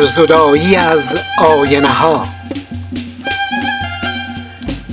قبار 0.00 0.08
زدایی 0.08 0.76
از 0.76 1.18
آینه 1.38 1.88
ها. 1.88 2.28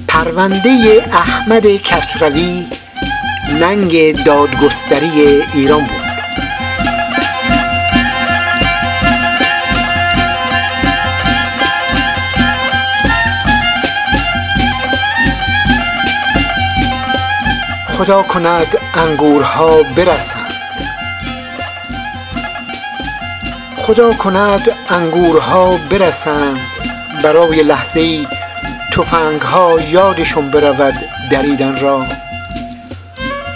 پرونده 0.07 1.03
احمد 1.11 1.67
کسروی 1.67 2.65
ننگ 3.59 4.23
دادگستری 4.23 5.43
ایران 5.53 5.79
بود. 5.79 6.07
خدا 17.97 18.23
کند 18.23 18.77
انگورها 18.93 19.83
برسند. 19.83 20.46
خدا 23.87 24.13
کند 24.13 24.69
انگورها 24.89 25.77
برسند. 25.89 26.59
برای 27.23 27.63
لحظه 27.63 27.99
ای 27.99 28.27
ها 29.43 29.81
یادشون 29.81 30.51
برود 30.51 30.93
دریدن 31.31 31.79
را. 31.79 32.05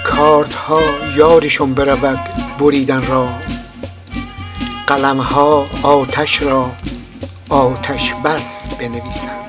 کارت 0.04 0.54
ها 0.54 0.82
یادشون 1.16 1.74
برود 1.74 2.20
بریدن 2.60 3.08
را. 3.08 3.28
قلم 4.88 5.20
ها 5.20 5.66
آتش 5.84 6.42
را 6.42 6.72
آتش 7.50 8.14
بس 8.14 8.68
بنویسند. 8.80 9.41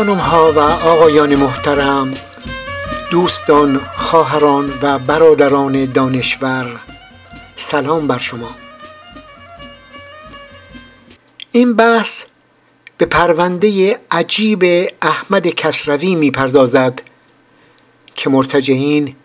خانم 0.00 0.18
ها 0.18 0.52
و 0.52 0.58
آقایان 0.58 1.36
محترم 1.36 2.14
دوستان 3.10 3.80
خواهران 3.96 4.78
و 4.82 4.98
برادران 4.98 5.84
دانشور 5.84 6.80
سلام 7.56 8.06
بر 8.06 8.18
شما. 8.18 8.50
این 11.52 11.74
بحث 11.74 12.24
به 12.98 13.06
پرونده 13.06 13.98
عجیب 14.10 14.64
احمد 15.02 15.46
کسروی 15.46 16.14
می‌پردازد 16.14 17.02
که 18.14 18.30
مرتجعین 18.30 19.16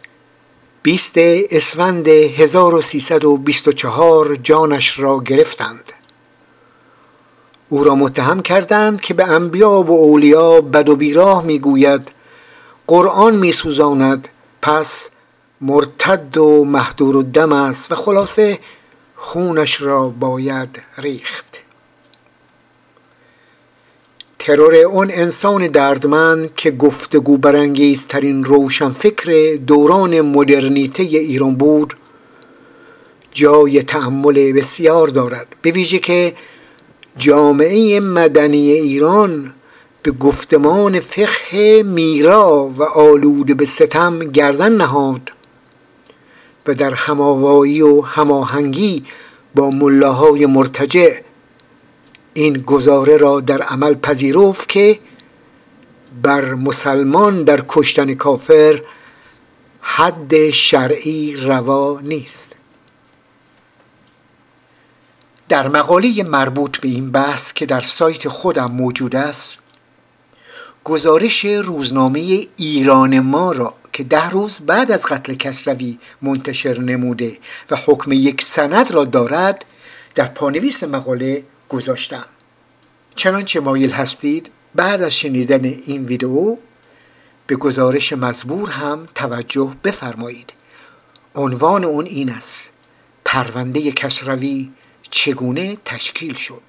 20 0.84 1.14
اسفند 1.18 2.08
1324 2.08 4.36
جانش 4.36 5.00
را 5.00 5.20
گرفتند. 5.20 5.95
او 7.76 7.84
را 7.84 7.96
متهم 7.96 8.42
کردند 8.42 9.02
که 9.02 9.14
به 9.14 9.28
انبیا 9.28 9.82
و 9.82 9.92
اولیا 9.92 10.62
بد 10.62 10.90
و 10.90 10.96
بیراه 10.96 11.44
می‌گوید 11.44 12.12
قرآن 12.88 13.36
میسوزاند 13.36 14.28
پس 14.62 15.10
مرتد 15.62 16.38
و 16.38 16.66
محدور 16.66 17.16
و 17.16 17.24
دم 17.24 17.54
است 17.54 17.92
و 17.92 17.96
خلاصه 17.96 18.60
خونش 19.16 19.82
را 19.82 20.10
باید 20.10 20.82
ریخت. 20.98 21.58
ترور 24.40 24.76
اون 24.76 25.12
انسان 25.12 25.68
دردمند 25.68 26.56
که 26.56 26.72
گفتگو 26.72 27.38
برانگیزترین 27.38 28.44
روشن 28.44 28.90
فکر 28.90 29.56
دوران 29.68 30.22
مدرنیته 30.22 31.04
ایران 31.04 31.56
بود 31.56 31.94
جای 33.32 33.84
تأمل 33.84 34.54
بسیار 34.54 35.08
دارد 35.08 35.48
به 35.62 35.72
ویژه 35.72 36.00
که 36.00 36.34
جامعه 37.18 38.00
مدنی 38.00 38.72
ایران 38.72 39.54
به 40.04 40.12
گفتمان 40.12 41.00
فقه 41.00 41.84
میرا 41.84 42.74
و 42.78 42.84
آلود 42.84 43.58
به 43.58 43.66
ستم 43.66 44.20
گردن 44.20 44.72
نهاد 44.72 45.32
و 46.68 46.74
در 46.74 46.94
هماوایی 46.94 47.82
و 47.82 48.02
هماهنگی 48.02 49.06
با 49.56 49.70
ملاهای 49.70 50.46
مرتجع 50.46 51.14
این 52.34 52.54
گزاره 52.54 53.18
را 53.18 53.40
در 53.40 53.62
عمل 53.62 53.94
پذیرفت 53.94 54.70
که 54.70 55.00
بر 56.24 56.54
مسلمان 56.54 57.44
در 57.44 57.64
کشتن 57.68 58.14
کافر 58.14 58.82
حد 59.82 60.50
شرعی 60.50 61.36
روا 61.36 62.00
نیست. 62.04 62.56
در 65.50 65.68
مقاله 65.68 66.24
مربوط 66.24 66.78
به 66.78 66.88
این 66.88 67.12
بحث 67.12 67.54
که 67.54 67.66
در 67.66 67.80
سایت 67.80 68.28
خودم 68.28 68.72
موجود 68.72 69.16
است 69.16 69.58
گزارش 70.84 71.46
روزنامه 71.46 72.48
ایران 72.58 73.20
ما 73.20 73.52
را 73.52 73.74
که 73.94 74.04
ده 74.04 74.30
روز 74.30 74.60
بعد 74.60 74.92
از 74.92 75.06
قتل 75.06 75.36
کسروی 75.36 76.00
منتشر 76.22 76.80
نموده 76.80 77.38
و 77.72 77.78
حکم 77.86 78.12
یک 78.12 78.42
سند 78.42 78.92
را 78.92 79.06
دارد 79.06 79.66
در 80.16 80.26
پانویس 80.26 80.84
مقاله 80.84 81.44
گذاشتم. 81.70 82.26
چنانچه 83.16 83.60
مایل 83.60 83.92
هستید 83.92 84.50
بعد 84.76 85.02
از 85.02 85.16
شنیدن 85.16 85.66
این 85.66 86.06
ویدئو 86.06 86.58
به 87.48 87.56
گزارش 87.56 88.14
مزبور 88.14 88.70
هم 88.70 89.08
توجه 89.16 89.76
بفرمایید. 89.84 90.54
عنوان 91.36 91.84
اون 91.84 92.06
این 92.06 92.30
است 92.30 92.72
پرونده 93.26 93.92
کسروی 93.92 94.72
چگونه 95.12 95.78
تشکیل 95.86 96.34
شد؟ 96.34 96.62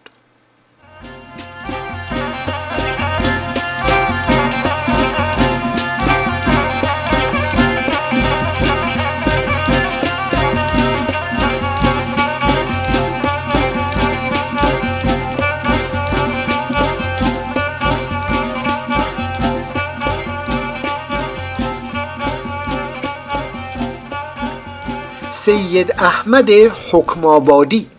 سید 25.30 25.92
احمد 25.98 26.50
حکمابادی 26.92 27.95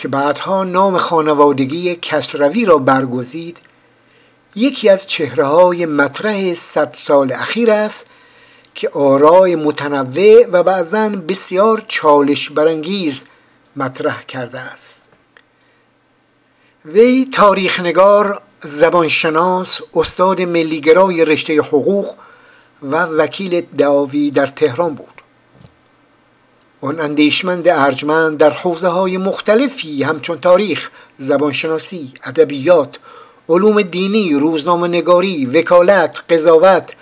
که 0.00 0.08
بعدها 0.08 0.64
نام 0.64 0.98
خانوادگی 0.98 1.96
کسروی 1.96 2.64
را 2.64 2.78
برگزید 2.78 3.58
یکی 4.56 4.88
از 4.88 5.06
چهره 5.06 5.44
های 5.44 5.86
مطرح 5.86 6.54
صد 6.54 6.92
سال 6.92 7.32
اخیر 7.32 7.70
است 7.70 8.06
که 8.74 8.88
آرای 8.88 9.56
متنوع 9.56 10.46
و 10.52 10.62
بعضا 10.62 11.08
بسیار 11.08 11.84
چالش 11.88 12.50
برانگیز 12.50 13.24
مطرح 13.76 14.22
کرده 14.22 14.60
است. 14.60 15.02
وی 16.84 17.28
تاریخنگار 17.32 18.42
زبانشناس 18.62 19.80
استاد 19.94 20.42
ملیگرای 20.42 21.24
رشته 21.24 21.60
حقوق 21.60 22.14
و 22.82 23.04
وکیل 23.04 23.60
دعاوی 23.60 24.30
در 24.30 24.46
تهران 24.46 24.94
بود. 24.94 25.19
آن 26.82 27.00
اندیشمند 27.00 27.68
ارجمند 27.68 28.38
در 28.38 28.50
حوزه 28.50 28.88
های 28.88 29.16
مختلفی 29.16 30.02
همچون 30.02 30.40
تاریخ، 30.40 30.90
زبانشناسی، 31.18 32.12
ادبیات، 32.24 32.98
علوم 33.48 33.82
دینی، 33.82 34.34
روزنامه 34.34 34.88
نگاری، 34.88 35.46
وکالت، 35.46 36.20
قضاوت 36.30 36.92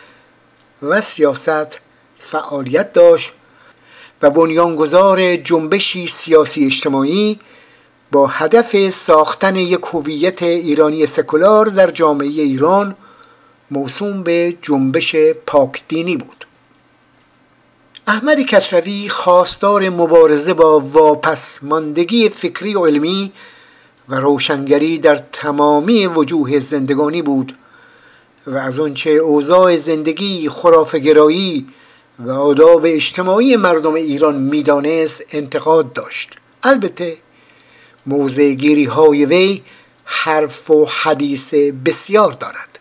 و 0.83 1.01
سیاست 1.01 1.79
فعالیت 2.17 2.93
داشت 2.93 3.33
و 4.23 4.31
بنیانگذار 4.31 5.37
جنبشی 5.37 6.07
سیاسی 6.07 6.67
اجتماعی 6.67 7.39
با 8.13 8.27
هدف 8.27 8.91
ساختن 8.91 9.57
یک 9.57 9.83
هویت 9.93 10.43
ایرانی 10.43 11.07
سکولار 11.07 11.67
در 11.67 11.91
جامعه 11.91 12.29
ایران 12.29 12.97
موسوم 13.71 14.23
به 14.23 14.57
جنبش 14.63 15.17
پاک 15.47 15.83
دینی 15.89 16.17
بود. 16.17 16.48
احمد 18.09 18.41
کسروی 18.41 19.09
خواستار 19.09 19.91
مبارزه 19.91 20.55
با 20.55 20.81
واپسماندگی 20.81 22.29
فکری 22.29 22.75
و 22.75 22.87
علمی 22.87 23.33
و 24.09 24.15
روشنگری 24.15 24.99
در 24.99 25.23
تمامی 25.33 26.07
وجوه 26.07 26.61
زندگانی 26.61 27.23
بود 27.23 27.59
و 28.47 28.57
از 28.57 28.81
آنچه 28.81 29.11
اوضاع 29.11 29.77
زندگی 29.77 30.49
خرافگرایی 30.49 31.67
و 32.19 32.31
آداب 32.31 32.83
اجتماعی 32.85 33.57
مردم 33.57 33.95
ایران 33.95 34.35
می‌دانست 34.37 35.25
انتقاد 35.33 35.93
داشت. 35.93 36.31
البته 36.63 37.17
موضع 38.07 38.55
های 38.89 39.25
وی 39.25 39.63
حرف 40.05 40.71
و 40.71 40.85
حدیث 40.85 41.55
بسیار 41.55 42.33
دارد. 42.33 42.79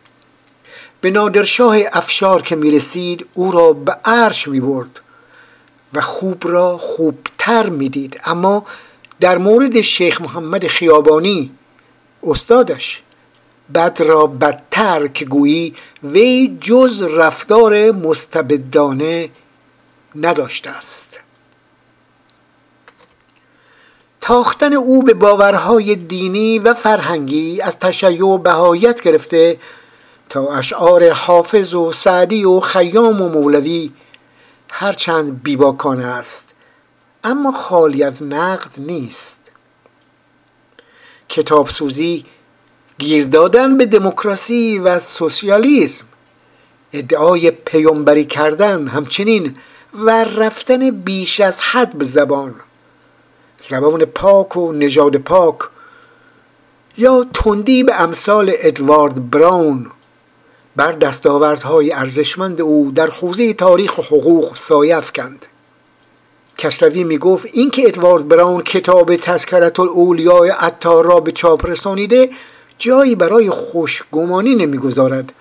به 1.02 1.12
نادرشاه 1.12 1.78
افشار 1.94 2.42
که 2.42 2.56
می 2.56 2.72
رسید 2.72 3.28
او 3.34 3.52
را 3.52 3.74
به 3.74 3.92
عرش 4.06 4.48
می 4.48 4.60
برد 4.60 5.00
و 5.94 6.02
خوب 6.02 6.44
را 6.48 6.78
خوبتر 6.78 7.70
می 7.70 7.90
دید 7.90 8.22
اما 8.26 8.66
در 9.20 9.38
مورد 9.38 9.82
شیخ 9.82 10.22
محمد 10.22 10.68
خیابانی 10.68 11.52
استادش 12.24 13.02
بد 13.74 14.02
را 14.02 14.28
بدتر 14.28 15.08
که 15.08 15.26
گویی 15.26 15.76
وی 16.04 16.58
جز 16.62 17.02
رفتار 17.04 17.92
مستبدانه 17.92 19.30
نداشته 20.16 20.70
است. 20.70 21.20
تاختن 24.22 24.74
او 24.74 25.04
به 25.04 25.14
باورهای 25.14 25.96
دینی 25.96 26.60
و 26.60 26.74
فرهنگی 26.74 27.62
از 27.62 27.80
تشیع 27.80 28.26
و 28.26 28.38
بهایت 28.38 29.02
گرفته 29.02 29.58
تا 30.30 30.56
اشعار 30.56 31.12
حافظ 31.12 31.74
و 31.74 31.92
سعدی 31.92 32.46
و 32.46 32.60
خیام 32.60 33.22
و 33.22 33.30
مولوی 33.30 33.92
هرچند 34.80 35.44
بیباکانه 35.44 36.06
است 36.06 36.50
اما 37.24 37.52
خالی 37.52 38.04
از 38.04 38.24
نقد 38.24 38.70
نیست. 38.78 39.40
کتابسوزی 41.30 42.26
گیر 42.98 43.26
دادن 43.26 43.78
به 43.78 43.86
دموکراسی 43.86 44.80
و 44.80 45.00
سوسیالیسم 45.00 46.06
ادعای 46.94 47.52
پیامبری 47.52 48.26
کردن 48.26 48.88
همچنین 48.88 49.58
و 49.94 50.24
رفتن 50.24 50.92
بیش 50.92 51.40
از 51.40 51.62
حد 51.62 51.98
به 51.98 52.06
زبان 52.06 52.56
زبان 53.60 54.06
پاک 54.06 54.58
و 54.58 54.72
نژاد 54.72 55.18
پاک 55.18 55.60
یا 56.98 57.26
تندی 57.34 57.84
به 57.84 58.02
امثال 58.02 58.52
ادوارد 58.56 59.30
براون. 59.30 59.92
بر 60.78 60.92
دستاوردهای 60.92 61.92
ارزشمند 61.92 62.62
او 62.62 62.92
در 62.96 63.10
حوزه 63.10 63.54
تاریخ 63.54 63.98
و 63.98 64.02
حقوق 64.02 64.56
سایه 64.56 64.98
افکند. 64.98 65.46
کشتوی 66.58 67.04
می 67.04 67.18
گفت 67.18 67.48
اینکه 67.54 67.88
ادوارد 67.88 68.28
براون 68.28 68.62
کتاب 68.62 69.16
تذکرت 69.16 69.80
الاولیاء 69.80 70.48
عطار 70.60 71.06
را 71.06 71.20
به 71.20 71.32
چاپ 71.32 71.66
رسانیده 71.66 72.30
جایی 72.78 73.16
برای 73.16 73.50
خوشگمانی 73.50 74.56
نمی‌گذارد 74.56 75.34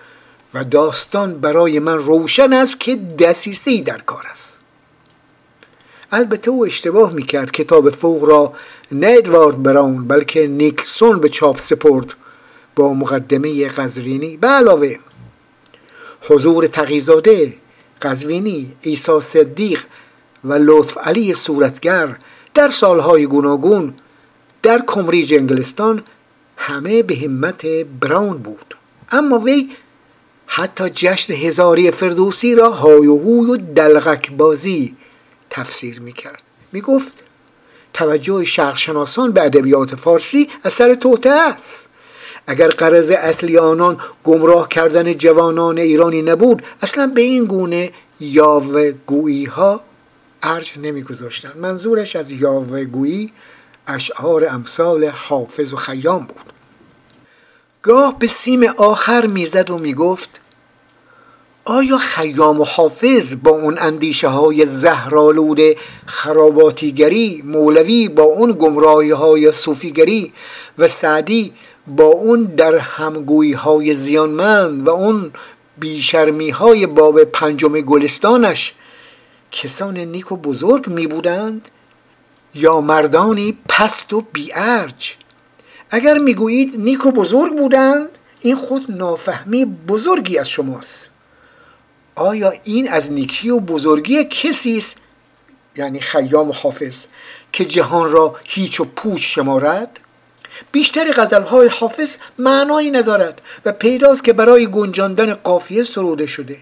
و 0.53 0.63
داستان 0.63 1.33
برای 1.33 1.79
من 1.79 1.97
روشن 1.97 2.53
است 2.53 2.79
که 2.79 2.95
دسیسی 2.95 3.81
در 3.81 3.97
کار 3.97 4.23
است. 4.31 4.59
البته 6.11 6.51
او 6.51 6.65
اشتباه 6.65 7.13
می‌کرد 7.13 7.51
کتاب 7.51 7.89
فوق 7.89 8.23
را 8.23 8.53
نه 8.91 9.15
ادوارد 9.17 9.63
براون 9.63 10.07
بلکه 10.07 10.47
نیکسون 10.47 11.19
به 11.19 11.29
چاپ 11.29 11.59
سپرد 11.59 12.13
با 12.75 12.93
مقدمه 12.93 13.67
قزوینی 13.67 14.37
به 14.37 14.47
علاوه 14.47 14.95
حضور 16.27 16.67
تقیزاده 16.67 17.53
قزوینی 18.01 18.71
ایسا 18.81 19.19
صدیق 19.19 19.83
و 20.43 20.53
لطف 20.53 20.97
علی 20.97 21.33
صورتگر 21.33 22.15
در 22.53 22.69
سالهای 22.69 23.25
گوناگون 23.25 23.93
در 24.63 24.83
کمریج 24.87 25.33
انگلستان 25.33 26.03
همه 26.57 27.03
به 27.03 27.15
همت 27.15 27.65
براون 28.01 28.37
بود. 28.37 28.75
اما 29.11 29.39
وی 29.39 29.69
حتی 30.45 30.89
جشن 30.89 31.33
هزاری 31.33 31.91
فردوسی 31.91 32.55
را 32.55 32.71
های 32.71 33.07
و 33.07 33.17
هوی 33.17 33.51
و 33.51 33.55
دلغک 33.55 34.31
بازی 34.31 34.95
تفسیر 35.49 36.01
می‌کرد. 36.01 36.43
می‌گفت 36.71 37.23
توجه 37.93 38.45
شرقشناسان 38.45 39.31
به 39.31 39.43
ادبیات 39.45 39.95
فارسی 39.95 40.49
اثر 40.65 40.95
توته 40.95 41.29
است. 41.29 41.86
اگر 42.47 42.67
قرض 42.67 43.11
اصلی 43.11 43.57
آنان 43.57 43.97
گمراه 44.23 44.69
کردن 44.69 45.13
جوانان 45.13 45.77
ایرانی 45.77 46.21
نبود 46.21 46.63
اصلا 46.81 47.11
به 47.15 47.21
این 47.21 47.45
گونه 47.45 47.91
یاوه 48.19 48.91
گویی 48.91 49.45
ها 49.45 49.81
ارج 50.43 50.73
نمیگذاشتند. 50.77 51.57
منظورش 51.57 52.15
از 52.15 52.31
یاوه 52.31 52.85
گویی 52.85 53.33
اشعار 53.87 54.47
امثال 54.49 55.05
حافظ 55.05 55.73
و 55.73 55.75
خیام 55.75 56.23
بود. 56.23 56.53
گاه 57.81 58.19
به 58.19 58.27
سیم 58.27 58.63
آخر 58.77 59.25
می‌زد 59.25 59.69
و 59.69 59.77
می‌گفت 59.77 60.29
آیا 61.65 61.97
خیام 61.97 62.61
و 62.61 62.63
حافظ 62.63 63.33
با 63.43 63.51
اون 63.51 63.77
اندیشه 63.79 64.27
های 64.27 64.65
زهرالود 64.65 65.59
خراباتیگری 66.05 67.41
مولوی 67.45 68.09
با 68.09 68.23
اون 68.23 68.51
گمراهی 68.51 69.11
های 69.11 69.51
صوفیگری 69.51 70.33
و 70.77 70.87
سعدی 70.87 71.53
با 71.87 72.05
اون 72.05 72.43
در 72.43 72.75
همگویی 72.75 73.53
های 73.53 73.95
زیانمند 73.95 74.87
و 74.87 74.89
اون 74.89 75.31
بیشرمی 75.77 76.49
های 76.49 76.85
باب 76.85 77.23
پنجم 77.23 77.81
گلستانش 77.81 78.73
کسان 79.51 79.97
نیک 79.97 80.31
و 80.31 80.37
بزرگ 80.37 80.87
می 80.87 81.07
بودند 81.07 81.69
یا 82.55 82.81
مردانی 82.81 83.57
پست 83.69 84.13
و 84.13 84.21
بیارج؟ 84.33 85.15
اگر 85.91 86.17
می‌گویید 86.17 86.79
نیک 86.79 87.05
و 87.05 87.11
بزرگ 87.11 87.57
بودند 87.57 88.09
این 88.41 88.55
خود 88.55 88.91
نافهمی 88.91 89.65
بزرگی 89.65 90.37
از 90.37 90.49
شماست. 90.49 91.09
آیا 92.15 92.53
این 92.63 92.89
از 92.89 93.11
نیکی 93.11 93.49
و 93.49 93.59
بزرگی 93.59 94.23
کسی 94.23 94.77
است؟ 94.77 94.97
یعنی 95.75 95.99
خیام 95.99 96.49
و 96.49 96.53
حافظ 96.53 97.05
که 97.51 97.65
جهان 97.65 98.11
را 98.11 98.35
هیچ 98.43 98.79
و 98.79 98.85
پوچ 98.85 99.21
شمارد؟ 99.21 99.99
بیشتر 100.71 101.11
غزلهای 101.11 101.67
حافظ 101.67 102.15
معنایی 102.39 102.91
ندارد 102.91 103.41
و 103.65 103.71
پیداست 103.71 104.23
که 104.23 104.33
برای 104.33 104.67
گنجاندن 104.67 105.33
قافیه 105.33 105.83
سروده 105.83 106.27
شده. 106.27 106.57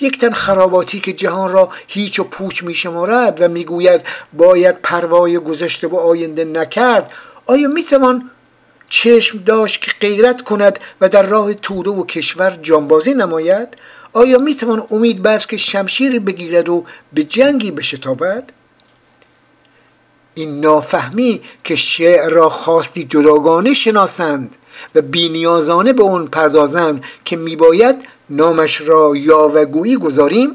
یک 0.00 0.20
تن 0.20 0.32
خراباتی 0.32 1.00
که 1.00 1.12
جهان 1.12 1.52
را 1.52 1.68
هیچ 1.88 2.20
و 2.20 2.24
پوچ 2.24 2.62
می 2.62 2.74
شمارد 2.74 3.40
و 3.40 3.48
می‌گوید 3.48 4.04
باید 4.32 4.82
پروای 4.82 5.38
گذشته 5.38 5.86
و 5.86 5.96
آینده 5.96 6.44
نکرد 6.44 7.10
آیا 7.46 7.68
می‌توان 7.68 8.30
چشم 8.88 9.38
داشت 9.38 9.82
که 9.82 9.92
غیرت 10.00 10.42
کند 10.42 10.78
و 11.00 11.08
در 11.08 11.22
راه 11.22 11.54
توده 11.54 11.90
و 11.90 12.06
کشور 12.06 12.58
جانبازی 12.62 13.14
نماید؟ 13.14 13.68
آیا 14.12 14.38
می‌توان 14.38 14.86
امید 14.90 15.22
بست 15.22 15.48
که 15.48 15.56
شمشیری 15.56 16.18
بگیرد 16.18 16.68
و 16.68 16.84
به 17.12 17.24
جنگی 17.24 17.70
بشتابد؟ 17.70 18.52
این 20.38 20.60
نافهمی 20.60 21.40
که 21.64 21.76
شعر 21.76 22.28
را 22.28 22.48
خواستی 22.48 23.04
جداگانه 23.04 23.74
شناسند 23.74 24.54
و 24.94 25.00
بینیازانه 25.02 25.92
به 25.92 26.02
اون 26.02 26.26
پردازند 26.26 27.04
که 27.24 27.36
میباید 27.36 27.96
نامش 28.30 28.80
را 28.80 29.12
یاوگویی 29.16 29.96
گذاریم 29.96 30.50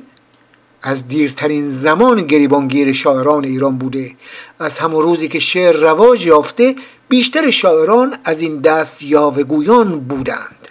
از 0.82 1.08
دیرترین 1.08 1.70
زمان 1.70 2.28
گریبانگیر 2.28 2.94
شاعران 2.94 3.44
ایران 3.44 3.78
بوده. 3.78 4.12
از 4.60 4.80
همون 4.80 5.04
روزی 5.04 5.28
که 5.28 5.40
شعر 5.40 5.76
رواج 5.76 6.26
یافته 6.26 6.76
بیشتر 7.10 7.52
شاعران 7.52 8.18
از 8.24 8.42
این 8.42 8.62
دست 8.62 9.02
یاوگویان 9.04 10.00
بودند. 10.00 10.68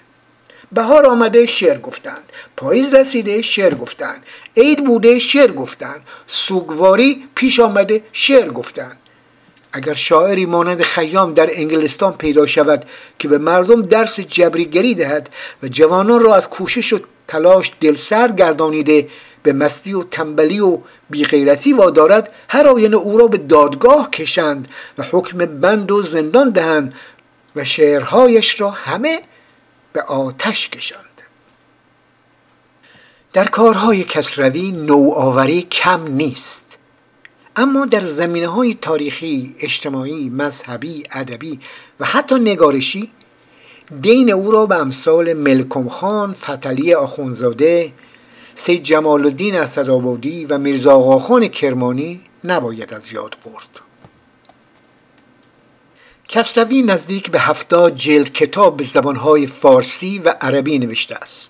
بهار 0.73 1.07
آمده 1.07 1.47
شعر 1.47 1.79
گفتند. 1.79 2.23
پاییز 2.61 2.95
رسیده 2.95 3.43
شعر 3.43 3.75
گفتند 3.75 4.23
عید 4.57 4.85
بوده 4.85 5.19
شعر 5.19 5.53
گفتند 5.53 6.01
سوگواری 6.27 7.25
پیش 7.35 7.61
آمده 7.61 8.03
شعر 8.13 8.49
گفتند 8.49 8.97
اگر 9.73 9.93
شاعری 9.93 10.47
مانند 10.47 10.83
خیام 10.83 11.35
در 11.35 11.51
انگلستان 11.53 12.13
پیدا 12.13 12.47
شود 12.47 12.85
که 13.19 13.29
به 13.29 13.39
مردم 13.39 13.83
درس 13.83 14.21
جبریگری 14.21 14.95
دهد 14.95 15.31
و 15.63 15.69
جوانان 15.69 16.21
را 16.21 16.35
از 16.35 16.51
کوشش 16.51 16.93
و 16.93 16.99
تلاش 17.29 17.73
دلسرد 17.81 18.37
گردانیده 18.37 19.09
به 19.43 19.53
مستی 19.53 19.93
و 19.93 20.03
تنبلی 20.03 20.61
و 20.61 20.79
بیغیرتی 21.11 21.73
وادارد 21.73 22.33
هر 22.49 22.67
آینه 22.67 22.97
او 22.97 23.19
را 23.19 23.27
به 23.27 23.39
دادگاه 23.39 24.11
کشند 24.11 24.69
و 24.99 25.05
حکم 25.13 25.39
بند 25.39 25.93
و 25.93 26.03
زندان 26.03 26.51
دهند 26.51 26.95
و 27.57 27.65
شعرهایش 27.65 28.61
را 28.61 28.71
همه 28.71 29.23
به 29.93 30.03
آتش 30.03 30.69
کشند. 30.69 31.10
در 33.33 33.45
کارهای 33.45 34.05
کسروی 34.05 34.71
نوآوری 34.71 35.63
کم 35.63 36.07
نیست. 36.07 36.79
اما 37.57 37.87
در 37.87 38.05
زمینه 38.07 38.49
های 38.49 38.75
تاریخی، 38.75 39.55
اجتماعی، 39.61 40.29
مذهبی، 40.29 41.03
ادبی 41.13 41.61
و 42.01 42.05
حتی 42.05 42.35
نگارشی 42.35 43.11
دین 44.01 44.33
او 44.33 44.51
را 44.51 44.67
به 44.67 44.75
امثال 44.75 45.33
ملکم 45.33 45.89
خان، 45.89 46.33
فتلی 46.35 46.95
آخونزاده، 46.95 47.93
سید 48.55 48.83
جمال 48.83 49.25
الدین 49.25 49.57
اسدآبادی 49.57 50.45
و 50.45 50.59
میرزا 50.59 50.95
آقاخان 50.95 51.49
کرمانی 51.49 52.21
نباید 52.45 52.95
از 52.95 53.13
یاد 53.13 53.37
برد. 53.45 53.81
کسروی 56.29 56.83
نزدیک 56.83 57.31
به 57.31 57.41
هفتاد 57.41 57.97
جلد 57.97 58.33
کتاب 58.33 58.77
به 58.77 58.85
زبانهای 58.85 59.47
فارسی 59.47 60.19
و 60.19 60.35
عربی 60.41 60.79
نوشته 60.79 61.15
است. 61.15 61.50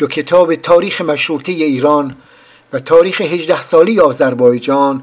دو 0.00 0.06
کتاب 0.06 0.54
تاریخ 0.54 1.00
مشروطه 1.00 1.52
ایران 1.52 2.16
و 2.72 2.78
تاریخ 2.78 3.20
هجده 3.20 3.62
سالی 3.62 4.00
آذربایجان 4.00 5.02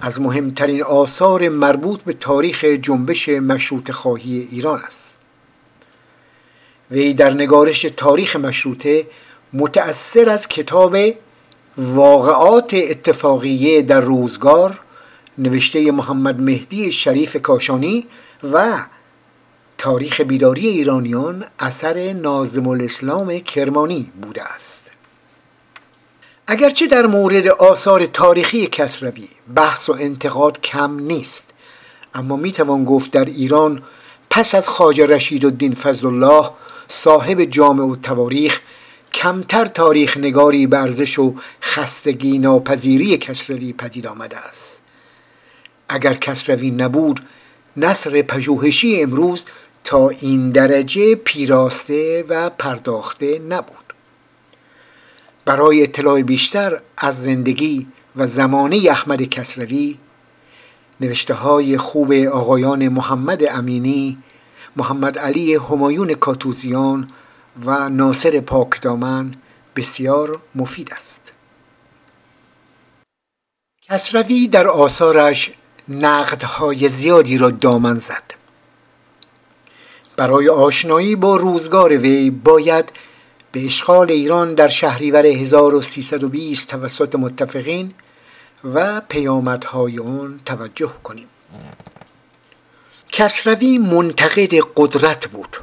از 0.00 0.20
مهمترین 0.20 0.82
آثار 0.82 1.48
مربوط 1.48 2.02
به 2.02 2.12
تاریخ 2.12 2.64
جنبش 2.64 3.28
مشروط 3.28 3.90
خواهی 3.90 4.48
ایران 4.50 4.80
است. 4.86 5.16
وی 6.90 7.14
در 7.14 7.30
نگارش 7.30 7.82
تاریخ 7.82 8.36
مشروطه 8.36 9.06
متأثر 9.52 10.30
از 10.30 10.48
کتاب 10.48 10.96
واقعات 11.78 12.74
اتفاقیه 12.74 13.82
در 13.82 14.00
روزگار 14.00 14.80
نوشته 15.38 15.92
محمد 15.92 16.40
مهدی 16.40 16.92
شریف 16.92 17.36
کاشانی 17.36 18.06
و 18.52 18.78
تاریخ 19.78 20.20
بیداری 20.20 20.66
ایرانیان 20.66 21.44
اثر 21.58 22.12
نازم 22.12 22.68
الاسلام 22.68 23.38
کرمانی 23.38 24.12
بوده 24.22 24.42
است. 24.54 24.90
اگرچه 26.46 26.86
در 26.86 27.06
مورد 27.06 27.46
آثار 27.46 28.06
تاریخی 28.06 28.66
کسروی 28.66 29.28
بحث 29.54 29.88
و 29.88 29.92
انتقاد 29.92 30.60
کم 30.60 31.00
نیست 31.00 31.50
اما 32.14 32.36
می‌توان 32.36 32.84
گفت 32.84 33.10
در 33.10 33.24
ایران 33.24 33.82
پس 34.30 34.54
از 34.54 34.68
خواجه 34.68 35.06
رشید 35.06 35.44
الدین 35.44 35.74
فضل 35.74 36.06
الله 36.06 36.50
صاحب 36.88 37.44
جامع 37.44 37.84
و 37.84 37.96
تواریخ 37.96 38.60
کمتر 39.14 39.64
تاریخ 39.64 40.16
نگاری 40.16 40.66
برزش 40.66 41.18
و 41.18 41.34
خستگی 41.62 42.38
ناپذیری 42.38 43.18
کسروی 43.18 43.72
پدید 43.72 44.06
آمده 44.06 44.36
است. 44.36 44.82
اگر 45.88 46.14
کسروی 46.14 46.70
نبود 46.70 47.20
نصر 47.76 48.22
پژوهشی 48.22 49.02
امروز 49.02 49.44
تا 49.86 50.08
این 50.08 50.50
درجه 50.50 51.14
پیراسته 51.14 52.24
و 52.28 52.50
پرداخته 52.50 53.38
نبود. 53.38 53.94
برای 55.44 55.82
اطلاع 55.82 56.22
بیشتر 56.22 56.80
از 56.98 57.22
زندگی 57.22 57.86
و 58.16 58.26
زمانه 58.26 58.76
احمد 58.90 59.22
کسروی 59.22 59.98
نوشته 61.00 61.34
های 61.34 61.78
خوب 61.78 62.12
آقایان 62.12 62.88
محمد 62.88 63.44
امینی 63.44 64.18
محمد 64.76 65.18
علی 65.18 65.54
همایون 65.54 66.14
کاتوزیان 66.14 67.06
و 67.64 67.88
ناصر 67.88 68.40
پاکدامن 68.40 69.32
بسیار 69.76 70.40
مفید 70.54 70.92
است. 70.92 71.32
کسروی 73.82 74.48
در 74.48 74.68
آثارش 74.68 75.50
نقدهای 75.88 76.88
زیادی 76.88 77.38
را 77.38 77.50
دامن 77.50 77.98
زد. 77.98 78.35
برای 80.16 80.48
آشنایی 80.48 81.16
با 81.16 81.36
روزگار 81.36 81.96
وی 81.96 82.30
باید 82.30 82.92
به 83.52 83.66
اشغال 83.66 84.10
ایران 84.10 84.54
در 84.54 84.68
شهریور 84.68 85.26
1320 85.26 86.68
توسط 86.68 87.14
متفقین 87.14 87.94
و 88.74 89.00
پیامدهای 89.08 89.98
آن 89.98 90.40
توجه 90.44 90.92
کنیم. 91.04 91.26
کسروی 93.12 93.78
منتقد 93.78 94.54
قدرت 94.76 95.26
بود. 95.26 95.56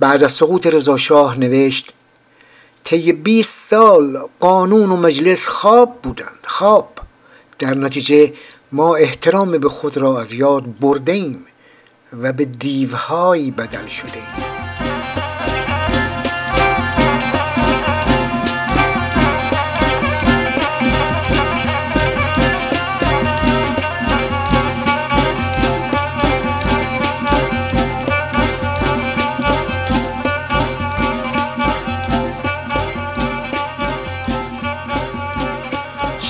بعد 0.00 0.22
از 0.24 0.32
سقوط 0.32 0.66
رضاشاه 0.66 1.38
نوشت 1.38 1.92
طی 2.84 3.12
20 3.12 3.70
سال 3.70 4.28
قانون 4.40 4.90
و 4.90 4.96
مجلس 4.96 5.46
خواب 5.46 6.02
بودند 6.02 6.46
خواب. 6.46 6.98
در 7.58 7.74
نتیجه 7.74 8.32
ما 8.72 8.96
احترام 8.96 9.58
به 9.58 9.68
خود 9.68 9.96
را 9.96 10.20
از 10.20 10.32
یاد 10.32 10.78
برده 10.80 11.12
ایم 11.12 11.46
و 12.22 12.32
به 12.32 12.44
دیوهایی 12.44 13.50
بدل 13.50 13.86
شده. 13.86 14.12
ایم 14.14 14.64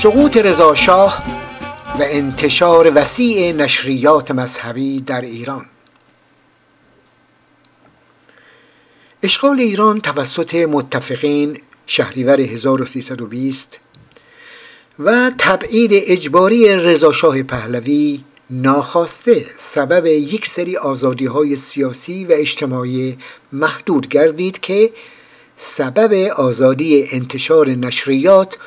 سقوط 0.05 0.37
رضاشاه 0.37 1.23
و 1.99 2.03
انتشار 2.03 2.93
وسیع 2.95 3.53
نشریات 3.53 4.31
مذهبی 4.31 5.01
در 5.01 5.21
ایران. 5.21 5.74
اشغال 9.25 9.61
ایران 9.61 10.01
توسط 10.01 10.55
متفقین 10.55 11.59
شهریور 11.87 12.41
1320 12.41 13.79
و 14.99 15.33
تبعید 15.39 15.91
اجباری 15.95 16.77
رضاشاه 16.77 17.43
پهلوی 17.43 18.21
ناخواسته 18.51 19.47
سبب 19.59 20.07
یک 20.07 20.47
سری 20.47 20.77
آزادی 20.77 21.27
های 21.27 21.57
سیاسی 21.57 22.25
و 22.25 22.33
اجتماعی 22.33 23.17
محدود 23.53 24.09
گردید 24.09 24.61
که 24.61 24.91
سبب 25.57 26.13
آزادی 26.37 27.05
انتشار 27.13 27.69
نشریات 27.69 28.59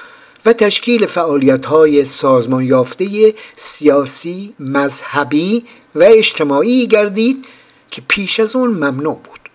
و 0.46 0.54
تشکیل 0.54 1.06
فعالیت 1.06 1.66
های 1.66 2.06
سازمان 2.06 2.64
یافته 2.64 3.34
سیاسی، 3.56 4.54
مذهبی 4.60 5.66
و 5.96 6.04
اجتماعی 6.04 6.88
گردید 6.88 7.46
که 7.92 8.02
پیش 8.08 8.40
از 8.40 8.56
اون 8.56 8.70
ممنوع 8.70 9.22
بود. 9.24 9.47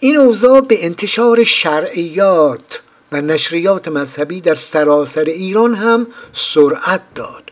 این 0.00 0.16
اوضاع 0.16 0.60
به 0.60 0.84
انتشار 0.84 1.44
شرعیات 1.44 2.82
و 3.12 3.20
نشریات 3.20 3.88
مذهبی 3.88 4.40
در 4.40 4.54
سراسر 4.54 5.24
ایران 5.24 5.74
هم 5.74 6.06
سرعت 6.32 7.02
داد. 7.14 7.50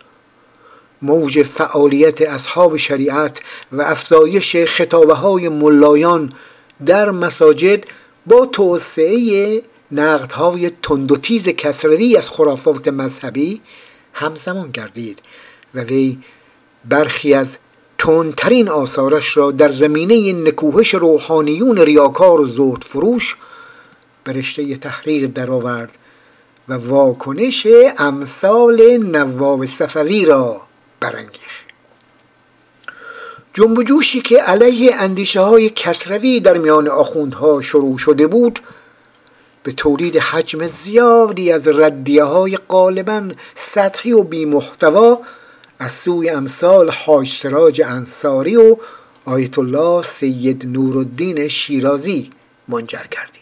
موج 1.03 1.43
فعالیت 1.43 2.23
اصحاب 2.23 2.77
شریعت 2.77 3.41
و 3.73 3.83
افزایش 3.83 4.57
خطابه 4.57 5.15
های 5.15 5.49
ملایان 5.49 6.33
در 6.87 7.11
مساجد 7.11 7.85
با 8.27 8.47
توسعه 8.47 9.63
نقدهای 9.93 10.71
تند 10.83 11.13
و 11.13 11.17
تیز 11.17 11.49
کسروی 11.49 12.17
از 12.17 12.31
خرافات 12.31 12.89
مذهبی 12.89 13.61
همزمان 14.13 14.71
گردید 14.71 15.23
و 15.75 15.81
وی 15.81 16.19
برخی 16.85 17.35
از 17.35 17.59
تندترین 17.99 18.69
آثارش 18.69 19.37
را 19.37 19.51
در 19.51 19.69
زمینه 19.69 20.33
نکوهش 20.33 20.95
روحانیون 20.95 21.79
ریاکار 21.79 22.41
و 22.41 22.47
زهد 22.47 22.85
فروش 22.85 23.37
به 24.25 24.33
رشته 24.33 24.77
تحریر 24.77 25.27
درآورد 25.27 25.91
و 26.69 26.75
واکنش 26.75 27.67
امثال 27.99 28.97
نواب 28.97 29.67
صفوی 29.67 30.25
را 30.25 30.61
برانگیخت. 31.01 31.67
جنب 33.55 33.83
جوشی 33.83 34.21
که 34.21 34.43
علیه 34.43 34.95
اندیشه 35.03 35.41
های 35.41 35.71
کسروی 35.71 36.41
در 36.41 36.59
میان 36.59 36.89
آخوندها 36.89 37.61
شروع 37.63 37.99
شده 37.99 38.27
بود 38.27 38.61
به 39.63 39.73
تولید 39.73 40.17
حجم 40.17 40.67
زیادی 40.67 41.53
از 41.53 41.69
ردیه 41.69 42.25
های 42.25 42.57
غالبا 42.57 43.29
سطحی 43.55 44.13
و 44.13 44.23
بیمحتوا 44.23 45.21
از 45.79 45.93
سوی 45.93 46.31
امثال 46.31 46.91
حاج 46.91 47.33
سراج 47.33 47.83
انصاری 47.87 48.57
و 48.57 48.77
آیت 49.25 49.59
الله 49.59 50.03
سید 50.03 50.67
نورالدین 50.67 51.49
شیرازی 51.49 52.31
منجر 52.69 53.05
کردید 53.11 53.39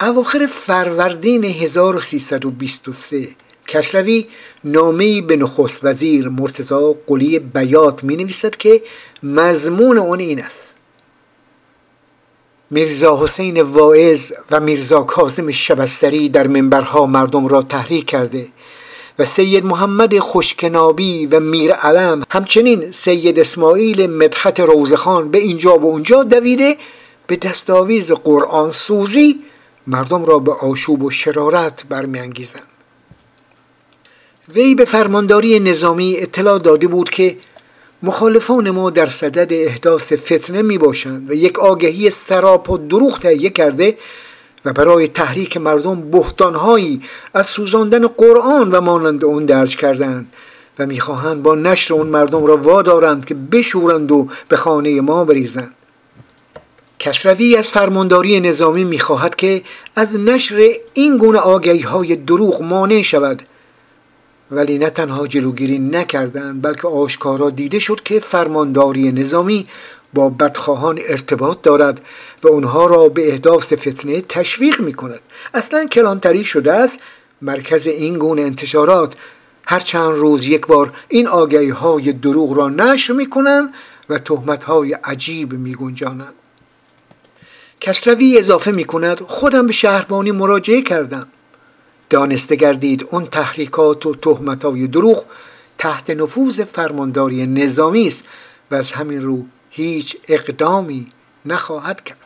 اواخر 0.00 0.46
فروردین 0.46 1.44
1323 1.44 3.28
کشروی 3.68 4.26
نامه‌ای 4.64 5.22
به 5.22 5.36
نخست 5.36 5.84
وزیر 5.84 6.28
مرتضا 6.28 6.96
قلی 7.06 7.38
بیات 7.38 8.04
می 8.04 8.16
نویسد 8.16 8.56
که 8.56 8.82
مضمون 9.22 9.98
آن 9.98 10.20
این 10.20 10.42
است. 10.44 10.76
میرزا 12.70 13.24
حسین 13.24 13.62
واعظ 13.62 14.32
و 14.50 14.60
میرزا 14.60 15.02
کاظم 15.02 15.50
شبستری 15.50 16.28
در 16.28 16.46
منبرها 16.46 17.06
مردم 17.06 17.48
را 17.48 17.62
تحریک 17.62 18.06
کرده 18.06 18.48
و 19.18 19.24
سید 19.24 19.64
محمد 19.64 20.18
خوشکنابی 20.18 21.26
و 21.26 21.40
میر 21.40 21.72
علم 21.72 22.22
همچنین 22.30 22.92
سید 22.92 23.40
اسماعیل 23.40 24.10
مدحت 24.10 24.60
روزخان 24.60 25.30
به 25.30 25.38
اینجا 25.38 25.78
و 25.78 25.84
اونجا 25.84 26.22
دویده 26.22 26.76
به 27.26 27.36
دستاویز 27.36 28.12
قرآن 28.12 28.72
سوزی 28.72 29.40
مردم 29.86 30.24
را 30.24 30.38
به 30.38 30.52
آشوب 30.52 31.02
و 31.02 31.10
شرارت 31.10 31.84
برمیانگیزند. 31.88 32.62
وی 34.54 34.74
به 34.74 34.84
فرمانداری 34.84 35.60
نظامی 35.60 36.16
اطلاع 36.18 36.58
داده 36.58 36.86
بود 36.86 37.10
که 37.10 37.36
مخالفان 38.02 38.70
ما 38.70 38.90
در 38.90 39.06
صدد 39.06 39.52
احداث 39.52 40.12
فتنه 40.12 40.62
می 40.62 40.78
باشند 40.78 41.30
و 41.30 41.34
یک 41.34 41.58
آگهی 41.58 42.10
سراپ 42.10 42.70
و 42.70 42.78
دروغ 42.78 43.18
تهیه 43.18 43.50
کرده 43.50 43.96
و 44.64 44.72
برای 44.72 45.08
تحریک 45.08 45.56
مردم 45.56 46.10
بحتانهایی 46.10 47.02
از 47.34 47.46
سوزاندن 47.46 48.06
قرآن 48.06 48.70
و 48.70 48.80
مانند 48.80 49.24
اون 49.24 49.44
درج 49.44 49.76
کردند 49.76 50.32
و 50.78 50.86
می‌خواهند 50.86 51.42
با 51.42 51.54
نشر 51.54 51.94
اون 51.94 52.06
مردم 52.06 52.46
را 52.46 52.56
وادارند 52.56 53.24
که 53.24 53.34
بشورند 53.34 54.12
و 54.12 54.28
به 54.48 54.56
خانه 54.56 55.00
ما 55.00 55.24
بریزند. 55.24 55.74
کسروی 56.98 57.56
از 57.56 57.72
فرمانداری 57.72 58.40
نظامی 58.40 58.84
می‌خواهد 58.84 59.36
که 59.36 59.62
از 59.96 60.16
نشر 60.16 60.72
این 60.94 61.18
گونه 61.18 61.38
آگهی 61.38 61.80
های 61.80 62.16
دروغ 62.16 62.62
مانع 62.62 63.02
شود. 63.02 63.42
ولی 64.50 64.78
نه 64.78 64.90
تنها 64.90 65.26
جلوگیری 65.26 65.78
نکردند 65.78 66.62
بلکه 66.62 66.88
آشکارا 66.88 67.50
دیده 67.50 67.78
شد 67.78 68.02
که 68.02 68.20
فرمانداری 68.20 69.12
نظامی 69.12 69.66
با 70.14 70.28
بدخواهان 70.28 70.98
ارتباط 71.08 71.62
دارد 71.62 72.00
و 72.42 72.48
اونها 72.48 72.86
را 72.86 73.08
به 73.08 73.28
احداث 73.28 73.72
فتنه 73.72 74.20
تشویق 74.20 74.80
می 74.80 74.94
کند 74.94 75.20
اصلا 75.54 75.84
کلانتری 75.84 76.44
شده 76.44 76.72
است 76.72 77.02
مرکز 77.42 77.86
این 77.86 78.18
گونه 78.18 78.42
انتشارات. 78.42 79.14
هر 79.66 79.80
چند 79.80 80.14
روز 80.14 80.44
یک 80.44 80.66
بار 80.66 80.92
این 81.08 81.28
آگهی 81.28 81.68
های 81.68 82.12
دروغ 82.12 82.52
را 82.52 82.68
نشر 82.68 83.12
می 83.12 83.30
کنند 83.30 83.74
و 84.08 84.18
تهمت 84.18 84.64
های 84.64 84.92
عجیب 84.92 85.52
می 85.52 85.74
گنجانند 85.74 86.34
کسروی 87.80 88.38
اضافه 88.38 88.70
می 88.70 88.84
کند 88.84 89.20
خودم 89.20 89.66
به 89.66 89.72
شهربانی 89.72 90.30
مراجعه 90.30 90.82
کردم. 90.82 91.26
دانسته 92.10 92.56
گردید 92.56 93.06
اون 93.10 93.26
تحریکات 93.26 94.06
و 94.06 94.14
تهمت 94.14 94.64
های 94.64 94.86
دروغ 94.86 95.24
تحت 95.78 96.10
نفوذ 96.10 96.60
فرمانداری 96.60 97.46
نظامی 97.46 98.06
است 98.06 98.24
و 98.70 98.74
از 98.74 98.92
همین 98.92 99.22
رو 99.22 99.44
هیچ 99.70 100.16
اقدامی 100.28 101.06
نخواهد 101.44 102.04
کرد. 102.04 102.18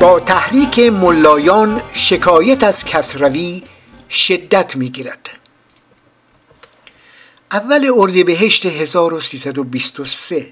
با 0.00 0.20
تحریک 0.20 0.78
ملایان 0.78 1.80
شکایت 1.92 2.64
از 2.64 2.84
کسروی 2.84 3.62
شدت 4.10 4.76
می‌گیرد. 4.76 5.28
اول 7.52 7.90
اردیبهشت 7.96 8.66
1323 8.66 10.46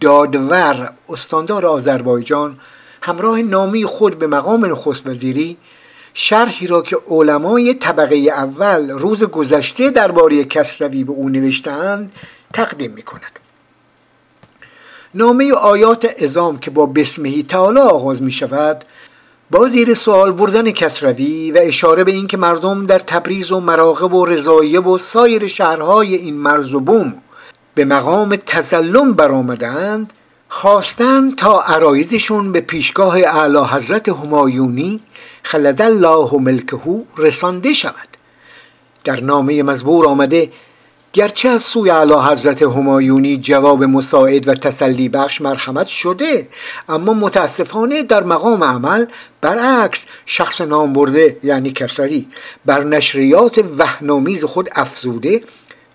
دادور 0.00 0.92
استاندار 1.08 1.66
آذربایجان 1.66 2.58
همراه 3.02 3.42
نامی 3.42 3.84
خود 3.84 4.18
به 4.18 4.26
مقام 4.26 4.64
نخست 4.64 5.06
وزیری 5.06 5.56
شرحی 6.14 6.66
را 6.66 6.82
که 6.82 6.96
علمای 7.08 7.74
طبقه 7.74 8.16
اول 8.16 8.90
روز 8.90 9.24
گذشته 9.24 9.90
درباره 9.90 10.44
کسروی 10.44 11.04
به 11.04 11.12
او 11.12 11.28
نوشتهاند 11.28 12.12
تقدیم 12.52 12.90
می 12.90 13.02
کند 13.02 13.38
نامه 15.14 15.52
آیات 15.52 16.22
ازام 16.22 16.58
که 16.58 16.70
با 16.70 16.86
بسمهی 16.86 17.42
تعالی 17.42 17.80
آغاز 17.80 18.22
می 18.22 18.32
شود 18.32 18.84
با 19.50 19.68
زیر 19.68 19.94
سوال 19.94 20.32
بردن 20.32 20.70
کسروی 20.70 21.52
و 21.52 21.58
اشاره 21.62 22.04
به 22.04 22.12
اینکه 22.12 22.36
مردم 22.36 22.86
در 22.86 22.98
تبریز 22.98 23.52
و 23.52 23.60
مراقب 23.60 24.14
و 24.14 24.26
رضایه 24.26 24.80
و 24.80 24.98
سایر 24.98 25.48
شهرهای 25.48 26.14
این 26.14 26.34
مرز 26.34 26.74
و 26.74 26.80
بوم 26.80 27.14
به 27.74 27.84
مقام 27.84 28.36
تسلم 28.36 29.12
برآمدند 29.12 30.12
خواستند 30.48 31.36
تا 31.36 31.60
عرایزشون 31.60 32.52
به 32.52 32.60
پیشگاه 32.60 33.16
اعلی 33.18 33.58
حضرت 33.58 34.08
همایونی 34.08 35.00
خلد 35.42 35.82
الله 35.82 36.34
ملکهو 36.34 37.02
رسانده 37.18 37.72
شود. 37.72 38.08
در 39.04 39.20
نامه 39.20 39.62
مزبور 39.62 40.06
آمده 40.06 40.52
گرچه 41.14 41.48
از 41.48 41.62
سوی 41.62 41.90
اعلی 41.90 42.14
حضرت 42.14 42.62
همایونی 42.62 43.36
جواب 43.36 43.84
مساعد 43.84 44.48
و 44.48 44.54
تسلی 44.54 45.08
بخش 45.08 45.40
مرحمت 45.40 45.86
شده 45.86 46.48
اما 46.88 47.14
متاسفانه 47.14 48.02
در 48.02 48.22
مقام 48.22 48.64
عمل 48.64 49.06
برعکس 49.40 50.04
شخص 50.26 50.60
نام 50.60 50.92
برده 50.92 51.36
یعنی 51.42 51.72
کسری 51.72 52.28
بر 52.64 52.84
نشریات 52.84 53.64
وهنامیز 53.78 54.44
خود 54.44 54.68
افزوده 54.74 55.42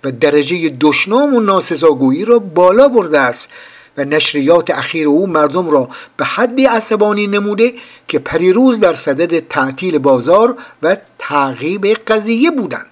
و 0.03 0.11
درجه 0.11 0.69
دشنام 0.69 1.35
و 1.35 1.39
ناسزاگویی 1.39 2.25
را 2.25 2.39
بالا 2.39 2.87
برده 2.87 3.19
است 3.19 3.49
و 3.97 4.03
نشریات 4.03 4.69
اخیر 4.69 5.07
او 5.07 5.27
مردم 5.27 5.69
را 5.69 5.89
به 6.17 6.25
حدی 6.25 6.65
عصبانی 6.65 7.27
نموده 7.27 7.73
که 8.07 8.19
پریروز 8.19 8.79
در 8.79 8.93
صدد 8.93 9.47
تعطیل 9.47 9.97
بازار 9.97 10.57
و 10.83 10.97
تعقیب 11.19 11.85
قضیه 11.85 12.51
بودند. 12.51 12.88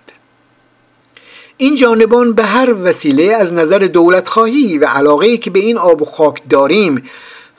این 1.59 1.75
جانبان 1.75 2.33
به 2.33 2.43
هر 2.43 2.73
وسیله 2.83 3.23
از 3.23 3.53
نظر 3.53 3.77
دولت 3.79 4.29
خواهی 4.29 4.77
و 4.77 4.85
علاقه 4.85 5.37
که 5.37 5.49
به 5.49 5.59
این 5.59 5.77
آب 5.77 6.01
و 6.01 6.05
خاک 6.05 6.41
داریم 6.49 6.95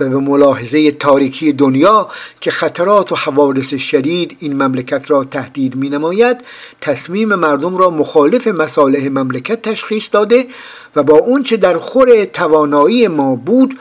و 0.01 0.09
به 0.09 0.19
ملاحظه 0.19 0.91
تاریکی 0.91 1.53
دنیا 1.53 2.09
که 2.41 2.51
خطرات 2.51 3.13
و 3.13 3.17
حوادث 3.17 3.75
شدید 3.75 4.37
این 4.41 4.63
مملکت 4.63 5.11
را 5.11 5.25
تهدید 5.25 5.75
می 5.75 5.91
نماید 5.91 6.37
تصمیم 6.81 7.35
مردم 7.35 7.77
را 7.77 7.91
مخالف 7.91 8.47
مصالح 8.47 9.09
مملکت 9.09 9.63
تشخیص 9.63 10.09
داده 10.13 10.47
و 10.97 11.03
با 11.03 11.19
اونچه 11.19 11.57
در 11.57 11.79
خور 11.79 12.25
توانایی 12.25 13.09
ما 13.09 13.35
بود 13.35 13.79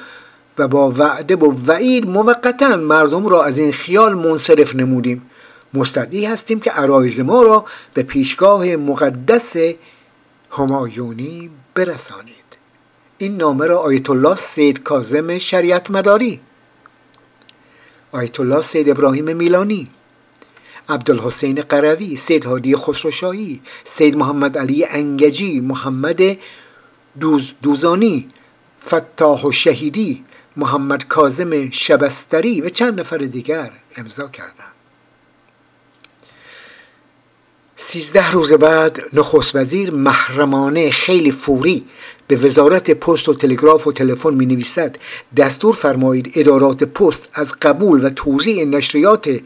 و 0.57 0.67
با 0.67 0.91
وعده 0.91 1.35
و 1.35 1.53
وعید 1.67 2.09
موقتا 2.09 2.75
مردم 2.75 3.27
را 3.27 3.43
از 3.43 3.57
این 3.57 3.71
خیال 3.71 4.13
منصرف 4.13 4.75
نمودیم. 4.75 5.29
مستدی 5.73 6.25
هستیم 6.25 6.59
که 6.59 6.71
عرایز 6.71 7.19
ما 7.19 7.43
را 7.43 7.65
به 7.93 8.03
پیشگاه 8.03 8.75
مقدس 8.75 9.55
همایونی 10.57 11.49
برسانید. 11.75 12.47
این 13.17 13.37
نامه 13.37 13.65
را 13.65 13.79
آیت 13.79 14.09
الله 14.09 14.35
سید 14.35 14.83
کازم 14.83 15.37
شریعت 15.37 15.91
مداری 15.91 16.39
آیت 18.11 18.39
الله 18.39 18.61
سید 18.61 18.89
ابراهیم 18.89 19.35
میلانی 19.35 19.87
عبدالحسین 20.89 21.61
قروی 21.61 22.15
سید 22.15 22.45
هادی 22.45 22.75
خسروشاهی 22.75 23.61
سید 23.83 24.17
محمد 24.17 24.57
علی 24.57 24.85
انگجی 24.85 25.59
محمد 25.59 26.21
دوز 27.19 27.53
دوزانی 27.61 28.27
فتاح 28.87 29.43
و 29.45 29.51
شهیدی 29.51 30.25
محمد 30.57 31.07
کازم 31.07 31.69
شبستری 31.69 32.61
و 32.61 32.69
چند 32.69 32.99
نفر 32.99 33.17
دیگر 33.17 33.71
امضا 33.97 34.27
کردند. 34.27 34.76
سیزده 37.79 38.31
روز 38.31 38.53
بعد 38.53 38.99
نخست 39.13 39.55
وزیر 39.55 39.91
محرمانه 39.91 40.91
خیلی 40.91 41.31
فوری 41.31 41.85
به 42.27 42.35
وزارت 42.35 42.91
پست 42.91 43.29
و 43.29 43.33
تلگراف 43.33 43.87
و 43.87 43.91
تلفن 43.91 44.33
می 44.33 44.45
نویسد 44.45 44.95
دستور 45.37 45.75
فرمایید 45.75 46.31
ادارات 46.35 46.83
پست 46.83 47.27
از 47.33 47.53
قبول 47.61 48.05
و 48.05 48.09
توضیح 48.09 48.65
نشریات 48.65 49.39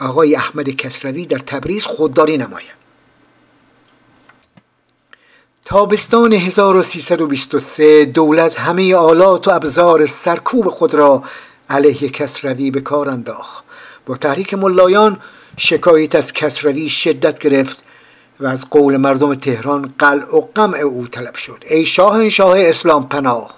آقای 0.00 0.36
احمد 0.36 0.68
کسروی 0.68 1.26
در 1.26 1.38
تبریز 1.38 1.86
خودداری 1.86 2.38
نمایند 2.38 2.80
تابستان 5.64 6.32
1323 6.32 8.04
دولت 8.04 8.60
همه 8.60 8.94
آلات 8.94 9.48
و 9.48 9.50
ابزار 9.50 10.06
سرکوب 10.06 10.68
خود 10.68 10.94
را 10.94 11.22
علیه 11.68 12.08
کسروی 12.08 12.70
به 12.70 12.80
کار 12.80 13.08
انداخت. 13.08 13.64
با 14.06 14.16
تحریک 14.16 14.54
ملایان 14.54 15.20
شکایت 15.62 16.14
از 16.14 16.32
کسروی 16.32 16.88
شدت 16.88 17.38
گرفت 17.38 17.82
و 18.40 18.46
از 18.46 18.70
قول 18.70 18.96
مردم 18.96 19.34
تهران 19.34 19.94
قلع 19.98 20.36
و 20.36 20.40
قمع 20.54 20.78
او 20.78 21.06
طلب 21.06 21.34
شد. 21.34 21.64
ای 21.70 21.86
شاه 21.86 22.28
شاه 22.28 22.60
اسلام 22.60 23.08
پناه. 23.08 23.54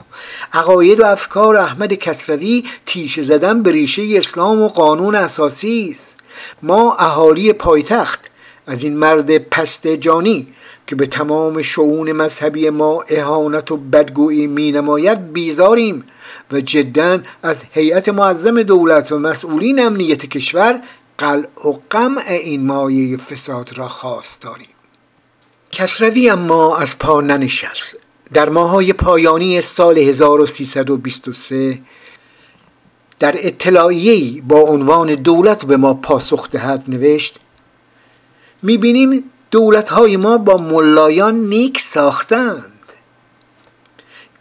عقاید 0.53 1.01
و 1.01 1.07
افکار 1.07 1.57
احمد 1.57 1.93
کسروی 1.93 2.65
تیشه 2.87 3.23
زدن 3.23 3.62
به 3.62 3.71
ریشه 3.71 4.03
اسلام 4.12 4.62
و 4.62 4.69
قانون 4.69 5.15
اساسی 5.15 5.88
است. 5.91 6.17
ما 6.62 6.95
اهالی 6.95 7.53
پایتخت 7.53 8.21
از 8.67 8.83
این 8.83 8.97
مرد 8.97 9.38
پست 9.38 9.87
جانی 9.87 10.47
که 10.87 10.97
به 10.97 11.07
تمام 11.07 11.62
شعون 11.62 12.12
مذهبی 12.12 12.71
ما 12.71 13.05
اهانت 13.09 13.73
و 13.73 13.77
بدگویی 13.77 14.47
می 14.47 14.73
نماید 14.73 15.33
بیزاریم 15.33 16.05
و 16.53 16.61
جدا 16.61 17.19
از 17.43 17.62
هیئت 17.71 18.09
معظم 18.09 18.62
دولت 18.62 19.12
و 19.12 19.19
مسئولین 19.19 19.87
امنیت 19.87 20.27
کشور 20.27 20.81
قلع 21.18 21.48
و 21.64 21.72
قمع 21.90 22.25
این 22.29 22.66
مایه 22.66 23.16
فساد 23.16 23.79
را 23.79 23.88
خواست 23.88 24.42
داریم. 24.42 24.66
کسروی 25.72 26.31
اما 26.31 26.77
از 26.77 26.98
پا 26.98 27.20
ننشست. 27.20 27.96
در 28.33 28.48
ماهای 28.48 28.92
پایانی 28.92 29.61
سال 29.61 29.98
1323 29.98 31.81
در 33.18 33.35
اطلاعیه‌ای 33.38 34.40
با 34.40 34.61
عنوان 34.61 35.14
دولت 35.14 35.64
به 35.64 35.77
ما 35.77 35.94
پاسخ 35.94 36.51
دهد 36.51 36.85
نوشت 36.88 37.38
می‌بینیم 38.62 39.25
دولت 39.51 39.90
های 39.90 40.16
ما 40.16 40.38
با 40.38 40.57
ملایان 40.57 41.35
نیک 41.35 41.79
ساختند. 41.79 42.72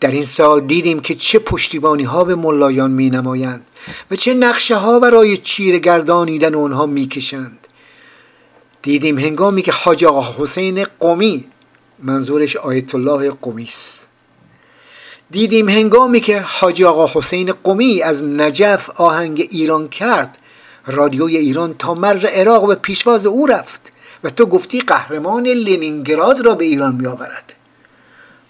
در 0.02 0.12
این 0.12 0.26
سال 0.26 0.62
دیدیم 0.62 1.00
که 1.00 1.16
چه 1.16 1.40
پشتیبانی 1.40 2.04
ها 2.04 2.24
به 2.24 2.36
ملایان 2.36 2.92
می 2.92 3.10
نمایند 3.10 3.66
و 4.12 4.16
چه 4.16 4.34
نقشه 4.34 4.76
ها 4.76 5.00
برای 5.00 5.38
چیر 5.38 5.80
گردانیدن 5.80 6.56
آنها 6.56 6.86
می 6.86 7.08
کشند 7.08 7.68
دیدیم 8.82 9.20
هنگامی 9.20 9.62
که 9.62 9.72
حاج 9.72 10.06
آقا 10.06 10.44
حسین 10.44 10.86
قمی 11.00 11.46
منظورش 12.04 12.56
آیت 12.56 12.96
الله 12.96 13.32
قمی 13.32 13.64
است. 13.64 14.10
دیدیم 15.32 15.70
هنگامی 15.70 16.20
که 16.20 16.40
حاجی 16.40 16.84
آقا 16.84 17.20
حسین 17.20 17.54
قمی 17.64 18.02
از 18.02 18.24
نجف 18.24 18.90
آهنگ 18.90 19.48
ایران 19.52 19.90
کرد. 19.90 20.38
رادیوی 20.86 21.38
ایران 21.38 21.76
تا 21.80 21.94
مرز 21.94 22.26
عراق 22.26 22.68
به 22.68 22.76
پیشواز 22.76 23.26
او 23.26 23.48
رفت 23.48 23.92
و 24.24 24.30
تو 24.30 24.46
گفتی 24.46 24.80
قهرمان 24.80 25.48
لنینگراد 25.48 26.42
را 26.42 26.56
به 26.56 26.66
ایران 26.66 26.96
میآورد. 26.96 27.56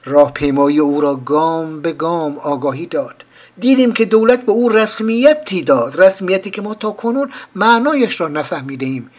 راهپیمایی 0.05 0.79
او 0.79 1.01
را 1.01 1.15
گام 1.15 1.81
به 1.81 1.93
گام 1.93 2.37
آگاهی 2.37 2.85
داد. 2.85 3.23
دیدیم 3.57 3.91
که 3.91 4.05
دولت 4.05 4.45
به 4.45 4.51
او 4.51 4.69
رسمیتی 4.69 5.63
داد 5.63 6.01
رسمیتی 6.01 6.49
که 6.49 6.61
ما 6.61 6.73
تا 6.73 6.91
کنون 6.91 7.31
معنایش 7.55 8.21
را 8.21 8.27
نفهمیده 8.27 8.85
ایم 8.85 9.09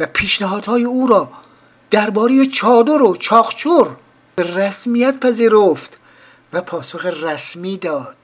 و 0.00 0.06
پیشنهادهای 0.06 0.84
او 0.84 1.06
را 1.06 1.28
درباره 1.90 2.46
چادر 2.46 3.02
و 3.02 3.16
چاخچور 3.16 3.96
به 4.36 4.42
رسمیت 4.42 5.20
پذیرفت 5.20 5.98
و 6.52 6.60
پاسخ 6.60 7.06
رسمی 7.06 7.76
داد. 7.76 8.16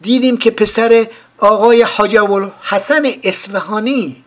دیدیم 0.00 0.36
که 0.36 0.50
پسر 0.50 1.06
آقای 1.38 1.82
حاج 1.82 2.16
حسن 2.62 3.02
اصفهانی 3.24 4.24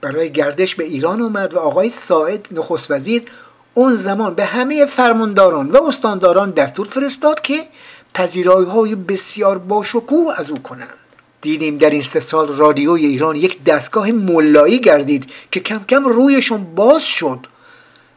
برای 0.00 0.32
گردش 0.32 0.74
به 0.74 0.84
ایران 0.84 1.20
اومد 1.20 1.54
و 1.54 1.58
آقای 1.58 1.90
ساعد 1.90 2.48
نخست 2.52 2.90
وزیر 2.90 3.30
اون 3.78 3.94
زمان 3.94 4.34
به 4.34 4.44
همه 4.44 4.86
فرمانداران 4.86 5.70
و 5.70 5.82
استانداران 5.82 6.50
دستور 6.50 6.86
فرستاد 6.86 7.40
که 7.40 7.66
پذیرایی 8.14 8.66
های 8.66 8.94
بسیار 8.94 9.58
باشکوه 9.58 10.34
از 10.40 10.50
او 10.50 10.58
کنند. 10.58 10.94
دیدیم 11.40 11.78
در 11.78 11.90
این 11.90 12.02
سه 12.02 12.20
سال 12.20 12.56
رادیوی 12.56 13.06
ایران 13.06 13.36
یک 13.36 13.64
دستگاه 13.64 14.12
ملایی 14.12 14.80
گردید 14.80 15.30
که 15.50 15.60
کم 15.60 15.84
کم 15.88 16.04
رویشون 16.04 16.64
باز 16.74 17.02
شد 17.02 17.46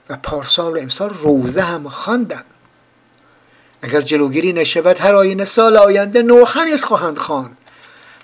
و 0.10 0.18
پارسال 0.24 0.74
و 0.74 0.80
امسال 0.80 1.10
روزه 1.10 1.62
هم 1.62 1.90
خواندند 1.90 2.46
اگر 3.82 4.02
جلوگیری 4.02 4.54
نشود 4.54 5.00
هر 5.00 5.16
آینه 5.16 5.46
سال 5.46 5.78
آینده 5.78 6.22
نوخنیز 6.22 6.84
خواهند 6.84 7.18
خواند 7.18 7.58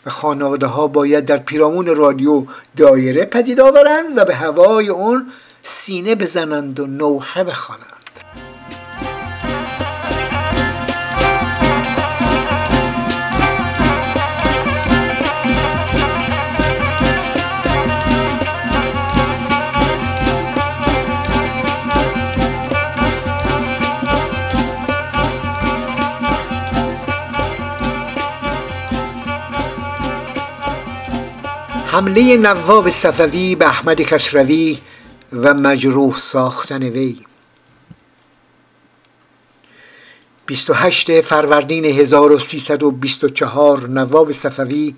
و 0.06 0.10
خانواده 0.10 0.66
ها 0.66 0.88
باید 0.88 1.26
در 1.26 1.38
پیرامون 1.38 1.96
رادیو 1.96 2.46
دایره 2.78 3.26
پدید 3.26 3.60
آورند 3.60 4.18
و 4.18 4.26
به 4.26 4.36
هوای 4.36 4.90
اون 4.90 5.32
سینه 5.68 6.16
بزنند 6.16 6.80
و 6.80 6.88
نوحه 6.88 7.44
بخوانند. 7.44 7.86
حمله 31.86 32.38
نواب 32.38 32.90
صفوی 32.90 33.56
به 33.56 33.66
احمد 33.66 34.02
کسروی 34.02 34.78
و 35.36 35.54
مجروح 35.54 36.18
ساختن 36.18 36.84
وی. 36.84 37.18
28 40.46 41.22
فروردین 41.22 41.86
1324 41.86 43.90
نواب 43.90 44.32
صفوی 44.32 44.96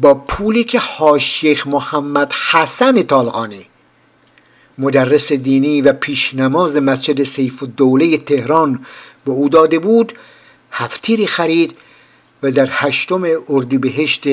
با 0.00 0.14
پولی 0.14 0.64
که 0.64 0.78
حاشیخ 0.78 1.66
محمد 1.66 2.32
حسن 2.32 3.02
طالقانی 3.02 3.66
مدرس 4.78 5.32
دینی 5.32 5.82
و 5.82 5.92
پیشنماز 5.92 6.76
مسجد 6.76 7.22
سیف 7.22 7.62
الدوله 7.62 8.18
تهران 8.18 8.86
به 9.24 9.32
او 9.32 9.48
داده 9.48 9.78
بود 9.78 10.12
هفتیری 10.70 11.26
خرید 11.26 11.76
و 12.42 12.50
در 12.50 12.68
هشتم 12.70 13.22
اردیبهشت 13.48 14.26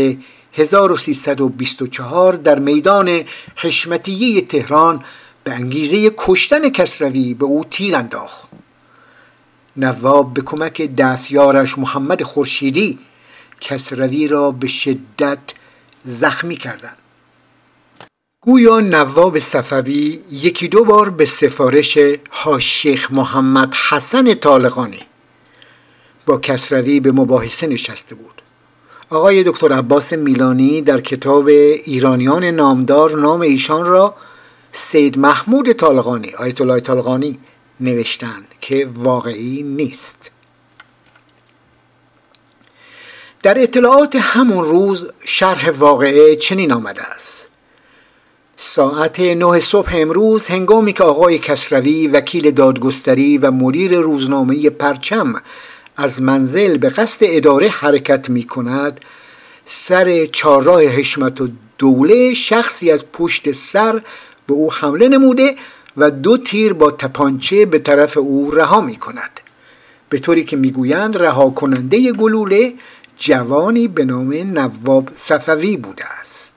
1324 0.57 2.33
در 2.33 2.59
میدان 2.59 3.23
حشمتیه 3.55 4.41
تهران 4.41 5.03
به 5.43 5.53
انگیزه 5.53 6.11
کشتن 6.17 6.69
کسروی 6.69 7.33
به 7.33 7.45
او 7.45 7.63
تیر 7.63 7.95
انداخت. 7.95 8.47
نواب 9.77 10.33
به 10.33 10.41
کمک 10.41 10.95
دستیارش 10.95 11.77
محمد 11.77 12.23
خورشیدی 12.23 12.99
کسروی 13.61 14.27
را 14.27 14.51
به 14.51 14.67
شدت 14.67 15.39
زخمی 16.05 16.55
کردند. 16.55 16.97
گویا 18.41 18.79
نواب 18.79 19.39
صفوی 19.39 20.19
یکی 20.31 20.67
دو 20.67 20.85
بار 20.85 21.09
به 21.09 21.25
سفارش 21.25 21.97
شیخ 22.59 23.11
محمد 23.11 23.73
حسن 23.89 24.33
طالقانی 24.33 25.01
با 26.25 26.37
کسروی 26.37 26.99
به 26.99 27.11
مباحثه 27.11 27.67
نشسته 27.67 28.15
بود. 28.15 28.41
آقای 29.09 29.43
دکتر 29.43 29.73
عباس 29.73 30.13
میلانی 30.13 30.81
در 30.81 31.01
کتاب 31.01 31.47
ایرانیان 31.47 32.43
نامدار 32.43 33.19
نام 33.19 33.41
ایشان 33.41 33.85
را 33.85 34.15
سید 34.71 35.19
محمود 35.19 35.71
طالقانی 35.71 36.33
آیت 36.37 36.61
الله 36.61 36.79
طالقانی 36.79 37.39
نوشتند 37.79 38.47
که 38.61 38.89
واقعی 38.95 39.63
نیست. 39.63 40.31
در 43.43 43.63
اطلاعات 43.63 44.15
همون 44.15 44.63
روز 44.63 45.11
شرح 45.25 45.69
واقعه 45.69 46.35
چنین 46.35 46.71
آمده 46.71 47.01
است. 47.01 47.47
ساعت 48.57 49.19
نه 49.19 49.59
صبح 49.59 49.95
امروز 49.95 50.47
هنگامی 50.47 50.93
که 50.93 51.03
آقای 51.03 51.39
کسروی 51.39 52.07
وکیل 52.07 52.51
دادگستری 52.51 53.37
و 53.37 53.51
مدیر 53.51 53.99
روزنامه 53.99 54.69
پرچم 54.69 55.41
از 55.97 56.21
منزل 56.21 56.77
به 56.77 56.89
قصد 56.89 57.17
اداره 57.21 57.67
حرکت 57.67 58.29
می 58.29 58.43
کند 58.43 59.01
سر 59.65 60.25
چهارراه 60.25 60.83
حشمت 60.83 61.41
و 61.41 61.47
دوله 61.77 62.33
شخصی 62.33 62.91
از 62.91 63.11
پشت 63.11 63.51
سر 63.51 64.01
به 64.47 64.53
او 64.53 64.73
حمله 64.73 65.07
نموده 65.07 65.55
و 65.97 66.11
دو 66.11 66.37
تیر 66.37 66.73
با 66.73 66.91
تپانچه 66.91 67.65
به 67.65 67.79
طرف 67.79 68.17
او 68.17 68.51
رها 68.51 68.81
می 68.81 68.95
کند 68.95 69.39
به 70.09 70.19
طوری 70.19 70.43
که 70.45 70.57
می‌گویند 70.57 71.17
رها 71.17 71.49
کننده 71.49 72.11
گلوله 72.11 72.73
جوانی 73.17 73.87
به 73.87 74.05
نام 74.05 74.33
نواب 74.33 75.09
صفوی 75.15 75.77
بوده 75.77 76.05
است. 76.19 76.56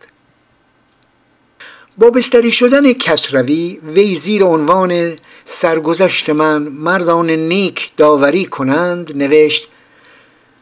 با 2.00 2.10
بستری 2.10 2.52
شدن 2.52 2.92
کسروی 2.92 3.80
وی 3.84 4.14
زیر 4.14 4.44
عنوان 4.44 5.16
سرگذشت 5.44 6.30
من 6.30 6.62
مردان 6.62 7.30
نیک 7.30 7.92
داوری 7.96 8.46
کنند 8.46 9.16
نوشت 9.16 9.68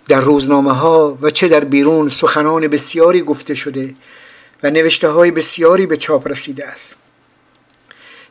در 0.09 0.21
روزنامه 0.21 0.73
ها 0.73 1.19
و 1.23 1.31
چه 1.31 1.49
در 1.49 1.65
بیرون 1.65 2.09
سخنان 2.09 2.69
بسیاری 2.69 3.23
گفته 3.23 3.55
شده 3.55 3.95
و 4.63 4.71
نوشته 4.71 5.09
های 5.09 5.31
بسیاری 5.31 5.87
به 5.87 5.97
چاپ 5.97 6.29
رسیده 6.29 6.67
است. 6.67 6.97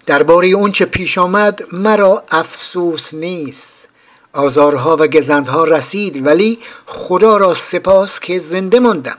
درباره 0.05 0.47
اون 0.47 0.71
چه 0.71 0.85
پیش 0.85 1.17
آمد 1.17 1.63
مرا 1.71 2.23
افسوس 2.31 3.13
نیست. 3.13 3.89
آزارها 4.33 4.97
و 4.99 5.07
گزندها 5.07 5.63
رسید 5.63 6.25
ولی 6.25 6.59
خدا 6.85 7.37
را 7.37 7.53
سپاس 7.53 8.19
که 8.19 8.39
زنده 8.39 8.79
ماندم. 8.79 9.17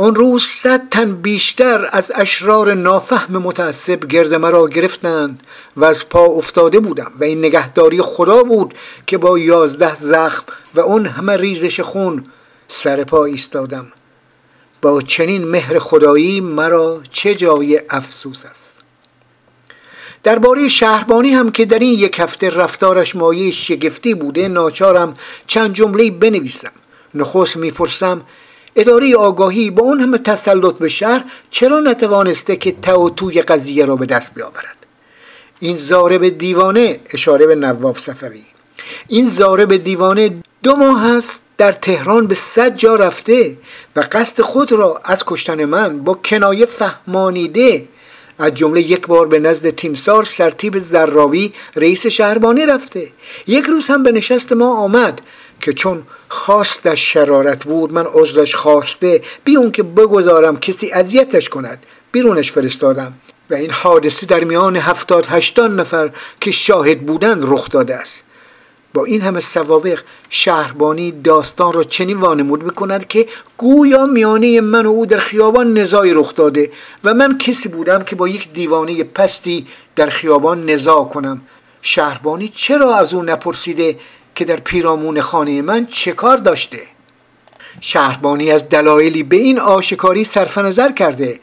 اون 0.00 0.14
روز 0.14 0.42
صد 0.42 0.88
تن 0.88 1.14
بیشتر 1.14 1.88
از 1.92 2.12
اشرار 2.14 2.74
نافهم 2.74 3.38
متعصب 3.38 4.06
گرد 4.06 4.34
مرا 4.34 4.68
گرفتند 4.68 5.42
و 5.76 5.84
از 5.84 6.08
پا 6.08 6.24
افتاده 6.24 6.80
بودم 6.80 7.12
و 7.20 7.24
این 7.24 7.38
نگهداری 7.38 8.02
خدا 8.02 8.42
بود 8.42 8.74
که 9.06 9.18
با 9.18 9.38
یازده 9.38 9.94
زخم 9.94 10.44
و 10.74 10.80
اون 10.80 11.06
همه 11.06 11.36
ریزش 11.36 11.80
خون 11.80 12.24
سر 12.68 13.04
پا 13.04 13.24
ایستادم. 13.24 13.86
با 14.82 15.02
چنین 15.02 15.44
مهر 15.44 15.78
خدایی 15.78 16.40
مرا 16.40 17.00
چه 17.12 17.34
جای 17.34 17.80
افسوس 17.90 18.46
است. 18.46 18.82
درباره 20.22 20.68
شهربانی 20.68 21.30
هم 21.30 21.50
که 21.50 21.64
در 21.64 21.78
این 21.78 21.98
یک 21.98 22.18
هفته 22.18 22.50
رفتارش 22.50 23.16
مایه 23.16 23.52
شگفتی 23.52 24.14
بوده 24.14 24.48
ناچارم 24.48 25.14
چند 25.46 25.74
جمله 25.74 26.10
بنویسم. 26.10 26.72
نخست 27.14 27.56
می‌پرسم 27.56 28.22
اداره 28.78 29.16
آگاهی 29.16 29.70
با 29.70 29.82
اون 29.82 30.00
همه 30.00 30.18
تسلط 30.18 30.74
به 30.74 30.88
شهر 30.88 31.24
چرا 31.50 31.80
نتوانسته 31.80 32.56
که 32.56 32.72
تو 32.72 33.10
توی 33.10 33.42
قضیه 33.42 33.84
را 33.84 33.96
به 33.96 34.06
دست 34.06 34.34
بیاورد؟ 34.34 34.76
این 35.60 35.74
زارب 35.74 36.28
دیوانه 36.28 37.00
اشاره 37.10 37.46
به 37.46 37.54
نواف 37.54 37.98
صفوی. 37.98 38.42
این 39.08 39.28
زارب 39.28 39.76
دیوانه 39.76 40.42
دو 40.62 40.76
ماه 40.76 41.16
است 41.16 41.42
در 41.58 41.72
تهران 41.72 42.26
به 42.26 42.34
صد 42.34 42.76
جا 42.76 42.96
رفته 42.96 43.56
و 43.96 44.08
قصد 44.12 44.40
خود 44.42 44.72
را 44.72 45.00
از 45.04 45.24
کشتن 45.26 45.64
من 45.64 45.98
با 45.98 46.14
کنایه 46.14 46.66
فهمانیده 46.66 47.88
از 48.38 48.54
جمله 48.54 48.80
یک 48.80 49.06
بار 49.06 49.26
به 49.26 49.38
نزد 49.38 49.70
تیمسار 49.70 50.24
سرتیب 50.24 50.78
زراوی 50.78 51.52
رئیس 51.76 52.06
شهربانی 52.06 52.66
رفته. 52.66 53.08
یک 53.46 53.64
روز 53.64 53.88
هم 53.88 54.02
به 54.02 54.12
نشست 54.12 54.52
ما 54.52 54.76
آمد. 54.76 55.20
که 55.60 55.72
چون 55.72 56.02
خواستش 56.28 57.12
شرارت 57.12 57.64
بود 57.64 57.92
من 57.92 58.06
عذرش 58.14 58.54
خواسته 58.54 59.22
بی 59.44 59.56
اون 59.56 59.70
که 59.70 59.82
بگذارم 59.82 60.60
کسی 60.60 60.90
اذیتش 60.90 61.48
کند. 61.48 61.86
بیرونش 62.12 62.52
فرستادم 62.52 63.12
و 63.50 63.54
این 63.54 63.70
حادثه 63.70 64.26
در 64.26 64.44
میان 64.44 64.76
هفتاد 64.76 65.26
هشتان 65.26 65.80
نفر 65.80 66.10
که 66.40 66.50
شاهد 66.50 67.00
بودند 67.06 67.44
رخ 67.46 67.68
داده 67.68 67.94
است. 67.94 68.24
با 68.94 69.04
این 69.04 69.20
همه 69.20 69.40
سوابق 69.40 70.00
شهربانی 70.30 71.12
داستان 71.12 71.72
را 71.72 71.84
چنین 71.84 72.16
وانمود 72.16 72.62
می‌کند 72.62 73.08
که 73.08 73.26
گویا 73.56 74.06
میانه 74.06 74.60
من 74.60 74.86
و 74.86 74.88
او 74.88 75.06
در 75.06 75.18
خیابان 75.18 75.78
نزاعی 75.78 76.14
رخ 76.14 76.34
داده 76.34 76.70
و 77.04 77.14
من 77.14 77.38
کسی 77.38 77.68
بودم 77.68 78.02
که 78.02 78.16
با 78.16 78.28
یک 78.28 78.52
دیوانه 78.52 79.04
پستی 79.04 79.66
در 79.96 80.10
خیابان 80.10 80.70
نزاع 80.70 81.04
کنم. 81.04 81.40
شهربانی 81.82 82.52
چرا 82.54 82.96
از 82.96 83.14
او 83.14 83.22
نپرسیده؟ 83.22 83.96
که 84.38 84.44
در 84.44 84.56
پیرامون 84.56 85.20
خانه 85.20 85.62
من 85.62 85.86
چه 85.86 86.12
کار 86.12 86.36
داشته؟ 86.36 86.78
شهربانی 87.80 88.50
از 88.50 88.68
دلایلی 88.68 89.22
به 89.22 89.36
این 89.36 89.58
آشکاری 89.58 90.24
صرف 90.24 90.58
نظر 90.58 90.92
کرده 90.92 91.40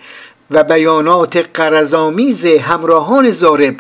و 0.52 0.64
بیانات 0.64 1.50
قرضامیز 1.54 2.46
همراهان 2.46 3.32
زارب 3.32 3.76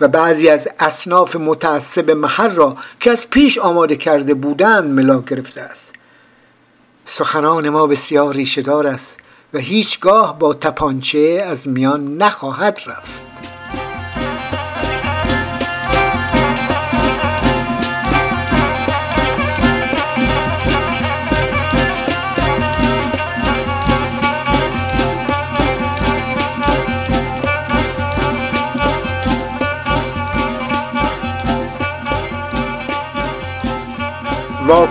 و 0.00 0.08
بعضی 0.08 0.48
از 0.48 0.68
اصناف 0.78 1.36
متعصب 1.36 2.10
محل 2.10 2.50
را 2.50 2.74
که 3.00 3.10
از 3.10 3.30
پیش 3.30 3.58
آماده 3.58 3.96
کرده 3.96 4.34
بودند 4.34 4.90
ملا 4.90 5.20
گرفته 5.20 5.60
است. 5.60 5.92
سخنان 7.04 7.68
ما 7.68 7.86
بسیار 7.86 8.34
ریشهدار 8.34 8.86
است 8.86 9.18
و 9.54 9.58
هیچگاه 9.58 10.38
با 10.38 10.54
تپانچه 10.54 11.44
از 11.46 11.68
میان 11.68 12.16
نخواهد 12.16 12.80
رفت. 12.86 13.33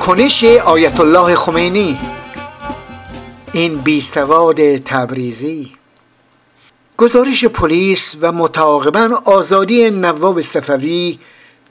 واکنش 0.07 0.43
آیت 0.43 0.99
الله 0.99 1.35
خمینی. 1.35 1.99
این 3.53 3.77
بیسواد 3.77 4.77
تبریزی. 4.77 5.71
گزارش 6.97 7.45
پلیس 7.45 8.15
و 8.21 8.31
متعاقبا 8.31 9.21
آزادی 9.25 9.89
نواب 9.89 10.41
صفوی 10.41 11.19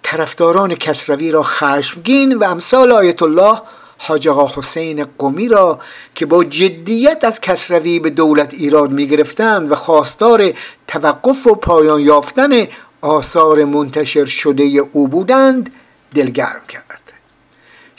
طرفداران 0.02 0.74
کسروی 0.74 1.30
را 1.30 1.42
خشمگین 1.42 2.34
و 2.34 2.44
امثال 2.44 2.92
آیت 2.92 3.22
الله 3.22 3.58
حاج 3.98 4.28
آقا 4.28 4.60
حسین 4.60 5.06
قمی 5.18 5.48
را 5.48 5.78
که 6.14 6.26
با 6.26 6.44
جدیت 6.44 7.24
از 7.24 7.40
کسروی 7.40 7.98
به 7.98 8.10
دولت 8.10 8.54
ایراد 8.54 8.90
می 8.90 9.06
گرفتند 9.06 9.72
و 9.72 9.74
خواستار 9.74 10.52
توقف 10.86 11.46
و 11.46 11.54
پایان 11.54 12.00
یافتن 12.00 12.66
آثار 13.00 13.64
منتشر 13.64 14.24
شده 14.24 14.62
او 14.92 15.08
بودند 15.08 15.72
دلگرم 16.14 16.62
کرد. 16.68 17.01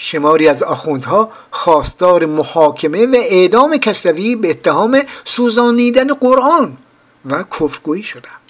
شماری 0.03 0.47
از 0.47 0.63
آخوندها 0.63 1.31
خواستار 1.51 2.25
محاکمه 2.25 3.05
و 3.05 3.15
اعدام 3.15 3.77
کسروی 3.77 4.35
به 4.35 4.49
اتهام 4.49 5.01
سوزانیدن 5.25 6.13
قرآن 6.13 6.77
و 7.25 7.43
کفرگویی 7.43 8.03
شدند 8.03 8.41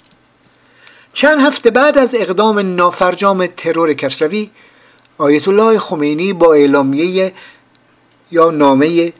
چند 1.12 1.40
هفته 1.40 1.70
بعد 1.70 1.98
از 1.98 2.14
اقدام 2.14 2.58
نافرجام 2.58 3.46
ترور 3.46 3.94
کسروی 3.94 4.50
آیت 5.18 5.48
الله 5.48 5.78
خمینی 5.78 6.32
با 6.32 6.54
اعلامیه 6.54 7.32
یا 8.32 8.50
نامه 8.50 9.12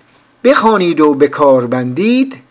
بخوانید 0.44 1.00
و 1.00 1.14
به 1.14 1.28
کار 1.28 1.66
بندید 1.66 2.42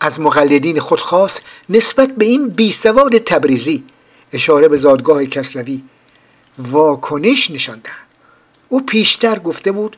از 0.00 0.20
مقلدین 0.20 0.80
خود 0.80 1.00
خواست 1.00 1.42
نسبت 1.68 2.08
به 2.08 2.24
این 2.24 2.48
بیسواد 2.48 3.18
تبریزی 3.18 3.84
اشاره 4.32 4.68
به 4.68 4.76
زادگاه 4.76 5.24
کسروی 5.24 5.82
واکنش 6.58 7.50
نشاندند 7.50 8.05
او 8.68 8.80
پیشتر 8.86 9.38
گفته 9.38 9.72
بود 9.72 9.96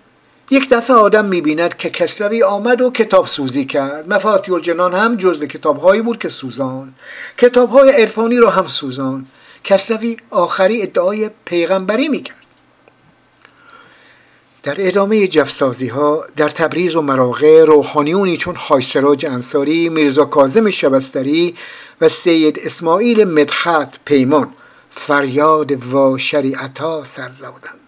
یک 0.51 0.69
دفعه 0.71 0.97
آدم 0.97 1.25
می‌بیند 1.25 1.77
که 1.77 1.91
کسروی 1.91 2.43
آمد 2.43 2.81
و 2.81 2.91
کتاب 2.91 3.27
سوزی 3.27 3.65
کرد. 3.65 4.13
مفاتی 4.13 4.53
الجنان 4.53 4.95
هم 4.95 5.17
جزو 5.17 5.47
کتابهایی 5.47 6.03
بود 6.03 6.19
که 6.19 6.29
سوزان. 6.29 6.95
کتابهای 7.39 7.91
عرفانی 7.91 8.37
رو 8.37 8.49
هم 8.49 8.67
سوزان. 8.67 9.27
کسروی 9.65 10.17
آخری 10.31 10.83
ادعای 10.83 11.31
پیغمبری 11.45 12.09
می‌کرد. 12.09 12.37
در 14.63 14.75
ادامه 14.79 15.27
جفسازی 15.27 15.89
ها 15.89 16.25
در 16.37 16.49
تبریز 16.49 16.97
و 16.97 17.03
مراغه 17.03 17.65
روحانیونی 17.65 18.37
چون 18.37 18.55
حاج 18.57 19.27
انصاری 19.27 19.89
میرزا 19.89 20.25
کازم 20.25 20.71
شبستری 20.71 21.55
و 22.01 22.09
سید 22.09 22.59
اسماعیل 22.65 23.25
مدحت 23.25 23.95
پیمان 24.05 24.53
فریاد 24.91 25.95
و 25.95 26.19
شریعتا 26.19 27.05
سر 27.05 27.29
زدند 27.29 27.88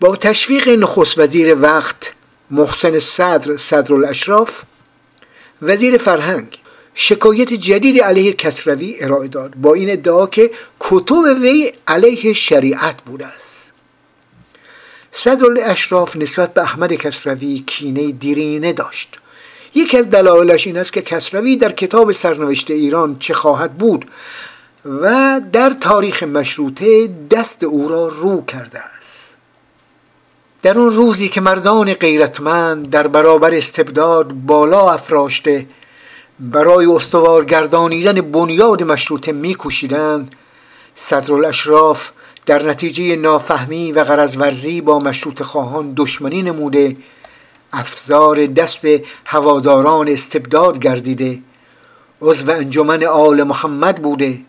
با 0.00 0.16
تشویق 0.16 0.68
نخست 0.68 1.18
وزیر 1.18 1.56
وقت 1.62 2.12
محسن 2.50 2.98
صدر 2.98 3.56
صدر 3.56 3.94
الاشراف 3.94 4.62
وزیر 5.62 5.96
فرهنگ 5.96 6.58
شکایت 6.94 7.52
جدید 7.52 8.02
علیه 8.02 8.32
کسروی 8.32 8.96
ارائه 9.00 9.28
داد 9.28 9.54
با 9.54 9.74
این 9.74 9.90
ادعا 9.90 10.26
که 10.26 10.50
کتب 10.80 11.24
وی 11.42 11.72
علیه 11.86 12.32
شریعت 12.32 13.02
بوده 13.02 13.26
است. 13.26 13.72
صدر 15.12 15.44
الاشراف 15.44 16.16
نسبت 16.16 16.54
به 16.54 16.62
احمد 16.62 16.92
کسروی 16.92 17.64
کینه 17.66 18.12
دیرینه 18.12 18.72
داشت. 18.72 19.18
یکی 19.74 19.98
از 19.98 20.10
دلایلش 20.10 20.66
این 20.66 20.76
است 20.76 20.92
که 20.92 21.02
کسروی 21.02 21.56
در 21.56 21.72
کتاب 21.72 22.12
سرنوشت 22.12 22.70
ایران 22.70 23.16
چه 23.18 23.34
خواهد 23.34 23.78
بود 23.78 24.06
و 24.84 25.40
در 25.52 25.70
تاریخ 25.70 26.22
مشروطه 26.22 27.10
دست 27.30 27.64
او 27.64 27.88
را 27.88 28.08
رو 28.08 28.44
کرده 28.44 28.95
در 30.66 30.78
اون 30.78 30.90
روزی 30.90 31.28
که 31.28 31.40
مردان 31.40 31.94
غیرتمند 31.94 32.90
در 32.90 33.06
برابر 33.06 33.54
استبداد 33.54 34.32
بالا 34.32 34.92
افراشته 34.92 35.66
برای 36.40 36.86
استوار 36.86 37.44
گردانیدن 37.44 38.20
بنیاد 38.20 38.82
مشروطه 38.82 39.32
میکوشیدند 39.32 40.34
صدرالاشراف 40.94 42.10
در 42.46 42.62
نتیجه 42.62 43.16
نافهمی 43.16 43.92
و 43.92 44.04
غرضورزی 44.04 44.80
با 44.80 44.98
مشروط 44.98 45.42
خواهان 45.42 45.92
دشمنی 45.96 46.42
نموده 46.42 46.96
افزار 47.72 48.46
دست 48.46 48.84
هواداران 49.24 50.08
استبداد 50.08 50.78
گردیده 50.78 51.38
عضو 52.20 52.50
انجمن 52.50 53.04
آل 53.04 53.42
محمد 53.42 54.02
بوده 54.02 54.40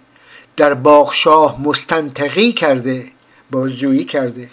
در 0.56 0.74
باغشاه 0.74 1.62
مستنتقی 1.62 2.54
کرده 2.54 3.06
بازجویی 3.52 4.06
کرده. 4.06 4.50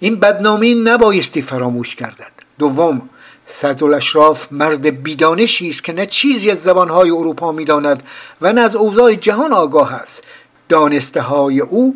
این 0.00 0.16
بدنامی 0.16 0.74
نبایستی 0.74 1.42
فراموش 1.42 1.94
کردن 1.94 2.26
دوم 2.58 3.08
اشراف 3.94 4.52
مرد 4.52 5.02
بیدانشی 5.02 5.68
است 5.68 5.84
که 5.84 5.92
نه 5.92 6.06
چیزی 6.06 6.50
از 6.50 6.62
زبانهای 6.62 7.10
اروپا 7.10 7.52
می‌داند 7.52 8.02
و 8.40 8.52
نه 8.52 8.60
از 8.60 8.76
اوضاع 8.76 9.14
جهان 9.14 9.52
آگاه 9.52 9.94
است. 9.94 10.24
دانسته 10.68 11.20
های 11.20 11.60
او 11.60 11.94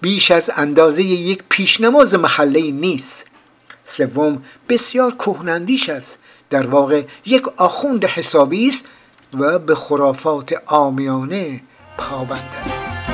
بیش 0.00 0.30
از 0.30 0.50
اندازه 0.56 1.02
یک 1.02 1.42
پیشنماز 1.48 2.14
محله 2.14 2.70
نیست. 2.70 3.26
سوم 3.84 4.42
بسیار 4.68 5.10
کهنندیش 5.10 5.88
است. 5.88 6.18
در 6.50 6.66
واقع 6.66 7.02
یک 7.26 7.48
آخوند 7.56 8.04
حسابی 8.04 8.68
است 8.68 8.84
و 9.38 9.58
به 9.58 9.74
خرافات 9.74 10.54
آمیانه 10.66 11.60
پابند 11.98 12.50
است. 12.72 13.09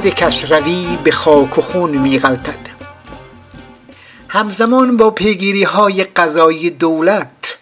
احمد 0.00 0.14
کسروی 0.14 0.98
به 1.04 1.10
خاک 1.10 1.58
و 1.58 1.60
خون 1.60 1.90
میغلطد 1.90 2.70
همزمان 4.28 4.96
با 4.96 5.10
پیگیری 5.10 5.62
های 5.62 6.04
قضایی 6.04 6.70
دولت 6.70 7.58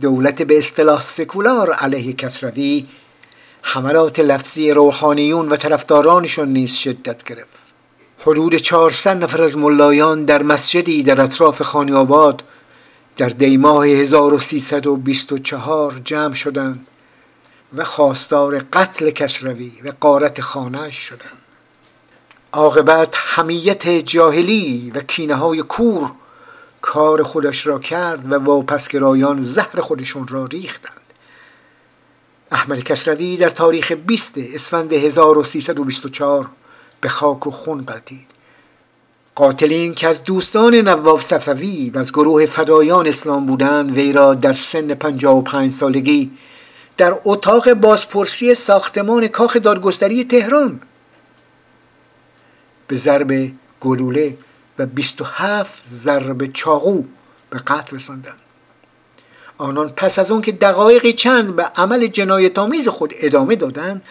دولت 0.00 0.42
به 0.42 0.58
اصطلاح 0.58 1.00
سکولار 1.00 1.72
علیه 1.72 2.12
کسروی 2.12 2.86
حملات 3.62 4.20
لفظی 4.20 4.70
روحانیون 4.70 5.48
و 5.48 5.56
طرفدارانشون 5.56 6.48
نیز 6.48 6.74
شدت 6.74 7.24
گرفت. 7.24 7.58
حدود 8.18 8.54
400 8.54 9.22
نفر 9.22 9.42
از 9.42 9.58
ملایان 9.58 10.24
در 10.24 10.42
مسجدی 10.42 11.02
در 11.02 11.20
اطراف 11.20 11.62
خانی 11.62 11.92
آباد 11.92 12.42
در 13.16 13.28
دیماه 13.28 13.86
1324 13.86 16.00
جمع 16.04 16.34
شدند 16.34 16.86
و 17.76 17.84
خواستار 17.84 18.58
قتل 18.58 19.10
کسروی 19.10 19.72
و 19.84 19.92
قارت 20.00 20.40
خانه 20.40 20.90
شدند. 20.90 21.45
عاقبت 22.56 23.14
همیت 23.16 23.88
جاهلی 23.88 24.92
و 24.94 25.00
کینه 25.00 25.34
های 25.34 25.62
کور 25.62 26.12
کار 26.82 27.22
خودش 27.22 27.66
را 27.66 27.78
کرد 27.78 28.32
و 28.32 28.34
واپسگرایان 28.34 29.40
زهر 29.40 29.80
خودشون 29.80 30.28
را 30.28 30.44
ریختند. 30.44 31.00
احمد 32.50 32.84
کسروی 32.84 33.36
در 33.36 33.48
تاریخ 33.48 33.92
20 33.92 34.34
اسفند 34.38 34.92
1324 34.92 36.48
به 37.00 37.08
خاک 37.08 37.46
و 37.46 37.50
خون 37.50 37.84
قلتید 37.84 38.26
قاتلین 39.34 39.94
که 39.94 40.08
از 40.08 40.24
دوستان 40.24 40.74
نواب 40.74 41.20
صفوی 41.20 41.90
و 41.90 41.98
از 41.98 42.12
گروه 42.12 42.46
فدایان 42.46 43.06
اسلام 43.06 43.46
بودند 43.46 43.98
وی 43.98 44.12
را 44.12 44.34
در 44.34 44.52
سن 44.52 44.94
55 44.94 45.70
سالگی 45.70 46.30
در 46.96 47.16
اتاق 47.24 47.72
بازپرسی 47.72 48.54
ساختمان 48.54 49.28
کاخ 49.28 49.56
دادگستری 49.56 50.24
تهران 50.24 50.80
به 52.88 52.96
ضرب 52.96 53.52
گلوله 53.80 54.36
و 54.78 54.86
27 54.86 55.82
ضرب 55.86 56.52
چاقو 56.52 57.04
به 57.50 57.58
قتل 57.58 57.96
رساندند. 57.96 58.38
آنان 59.58 59.88
پس 59.88 60.18
از 60.18 60.30
اون 60.30 60.40
که 60.40 60.52
دقایقی 60.52 61.12
چند 61.12 61.56
به 61.56 61.62
عمل 61.62 62.06
جنایتآمیز 62.06 62.88
خود 62.88 63.14
ادامه 63.20 63.56
دادند 63.56 64.02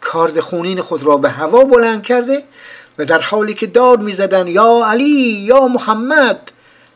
کارد 0.00 0.40
خونین 0.40 0.80
خود 0.80 1.02
را 1.02 1.16
به 1.16 1.28
هوا 1.28 1.64
بلند 1.64 2.02
کرده 2.02 2.44
و 2.98 3.04
در 3.04 3.22
حالی 3.22 3.54
که 3.54 3.66
داد 3.66 4.00
می‌زدند 4.00 4.48
یا 4.48 4.86
علی 4.86 5.30
یا 5.30 5.68
محمد 5.68 6.50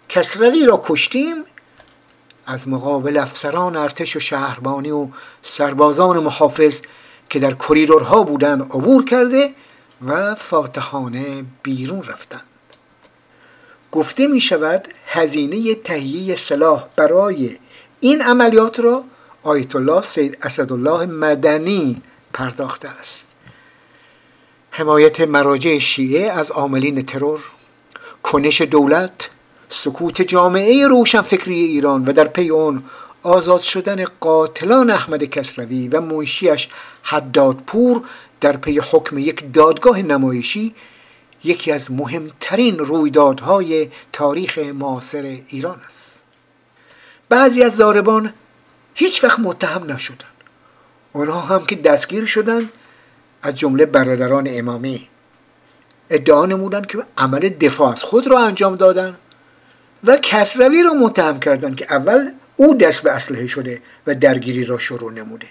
کسروی 0.09 0.67
را 0.67 0.83
کشتیم؟ 0.85 1.45
از 2.47 2.69
مقابل 2.69 3.17
افسران 3.17 3.77
ارتش 3.77 4.17
و 4.17 4.21
شهربانی 4.21 4.91
و 4.91 5.09
سربازان 5.43 6.19
محافظ 6.19 6.81
که 7.31 7.39
در 7.39 7.55
کریدورها 7.55 8.23
بودند 8.23 8.63
عبور 8.63 9.05
کرده 9.05 9.55
و 10.07 10.35
فاتحانه 10.35 11.45
بیرون 11.63 12.03
رفتند. 12.03 12.43
گفته 13.93 14.27
می 14.27 14.41
شود 14.41 14.89
هزینه 15.07 15.75
تهیه 15.75 16.35
سلاح 16.35 16.87
برای 16.97 17.59
این 18.01 18.23
عملیات 18.23 18.81
را 18.81 19.05
آیت 19.43 19.77
الله 19.77 20.03
سید 20.03 20.39
اسدالله 20.43 21.07
مدنی 21.07 22.03
پرداخته 22.33 22.89
است. 22.89 23.27
حمایت 24.71 25.21
مراجع 25.21 25.79
شیعه 25.79 26.33
از 26.33 26.51
عاملین 26.51 27.03
ترور 27.03 27.41
کنش 28.23 28.61
دولت 28.61 29.31
سکوت 29.69 30.23
جامعه 30.23 30.87
روشنفکری 30.87 31.65
ایران 31.65 32.05
و 32.05 32.13
در 32.13 32.25
پی 32.25 32.51
آن 32.51 32.85
آزاد 33.23 33.61
شدن 33.61 34.05
قاتلان 34.21 34.91
احمد 34.91 35.25
کسروی 35.25 35.89
و 35.89 36.01
منشیش 36.01 36.69
حدادپور 37.03 38.03
در 38.41 38.57
پی 38.57 38.79
حکم 38.79 39.19
یک 39.19 39.53
دادگاه 39.53 40.03
نمایشی 40.03 40.75
یکی 41.45 41.73
از 41.73 41.93
مهمترین 41.93 42.79
رویدادهای 42.79 43.89
تاریخ 44.13 44.59
معاصر 44.59 45.39
ایران 45.49 45.81
است. 45.87 46.25
بعضی 47.29 47.63
از 47.63 47.77
زاربان 47.77 48.33
هیچ 48.95 49.25
وقت 49.25 49.39
متهم 49.39 49.93
نشدند. 49.93 50.25
آنها 51.13 51.41
هم 51.41 51.67
که 51.67 51.77
دستگیر 51.77 52.27
شدند 52.27 52.73
از 53.43 53.55
جمله 53.55 53.87
برادران 53.87 54.47
امامی. 54.51 55.09
ادعا 56.11 56.47
نمودند 56.47 56.87
که 56.87 56.99
عمل 57.19 57.49
دفاع 57.49 57.93
از 57.93 58.03
خود 58.03 58.27
را 58.27 58.39
انجام 58.39 58.77
دادند 58.77 59.19
و 60.05 60.17
کسروی 60.17 60.83
را 60.83 60.93
متهم 60.93 61.41
کردند 61.41 61.77
که 61.77 61.87
اول 61.91 62.31
او 62.57 62.75
دست 62.75 63.03
به 63.03 63.11
اسلحه 63.11 63.47
شده 63.47 63.83
و 64.07 64.15
درگیری 64.15 64.65
را 64.65 64.79
شروع 64.79 65.13
نموده. 65.13 65.47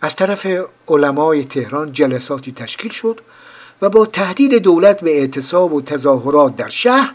از 0.00 0.16
طرف 0.16 0.46
علمای 0.88 1.44
تهران 1.44 1.92
جلساتی 1.92 2.52
تشکیل 2.52 2.90
شد 2.90 3.20
و 3.82 3.88
با 3.88 4.06
تهدید 4.06 4.54
دولت 4.54 5.04
به 5.04 5.18
اعتصاب 5.20 5.72
و 5.72 5.82
تظاهرات 5.82 6.56
در 6.56 6.68
شهر 6.68 7.14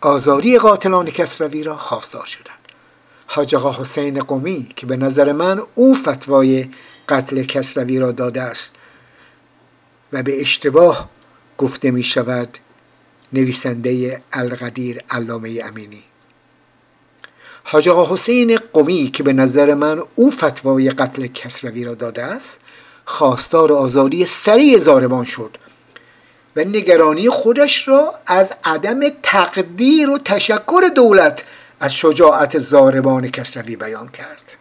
آزاری 0.00 0.58
قاتلان 0.58 1.06
کسروی 1.10 1.62
را 1.62 1.76
خواستار 1.76 2.24
شدند. 2.24 2.58
حاج 3.26 3.54
آقا 3.54 3.82
حسین 3.82 4.20
قومی 4.20 4.68
که 4.76 4.86
به 4.86 4.96
نظر 4.96 5.32
من 5.32 5.62
او 5.74 5.94
فتوای 5.94 6.68
قتل 7.08 7.42
کسروی 7.42 7.98
را 7.98 8.12
داده 8.12 8.42
است 8.42 8.70
و 10.12 10.22
به 10.22 10.40
اشتباه 10.40 11.08
گفته 11.58 11.90
می 11.90 12.02
شود 12.02 12.58
نویسنده 13.32 14.22
القدیر 14.32 15.02
علامه 15.10 15.62
امینی. 15.64 16.02
حاج 17.70 17.88
آقا 17.88 18.14
حسین 18.14 18.58
قمی 18.72 19.10
که 19.10 19.22
به 19.22 19.32
نظر 19.32 19.74
من 19.74 20.02
او 20.14 20.30
فتوای 20.30 20.90
قتل 20.90 21.26
کسروی 21.26 21.84
را 21.84 21.94
داده 21.94 22.22
است 22.22 22.60
خواستار 23.04 23.72
آزادی 23.72 24.26
سریع 24.26 24.78
زاربان 24.78 25.24
شد 25.24 25.56
و 26.56 26.60
نگرانی 26.60 27.28
خودش 27.28 27.88
را 27.88 28.14
از 28.26 28.52
عدم 28.64 29.00
تقدیر 29.22 30.10
و 30.10 30.18
تشکر 30.18 30.90
دولت 30.96 31.44
از 31.80 31.94
شجاعت 31.94 32.58
زاربان 32.58 33.30
کسروی 33.30 33.76
بیان 33.76 34.08
کرد. 34.08 34.56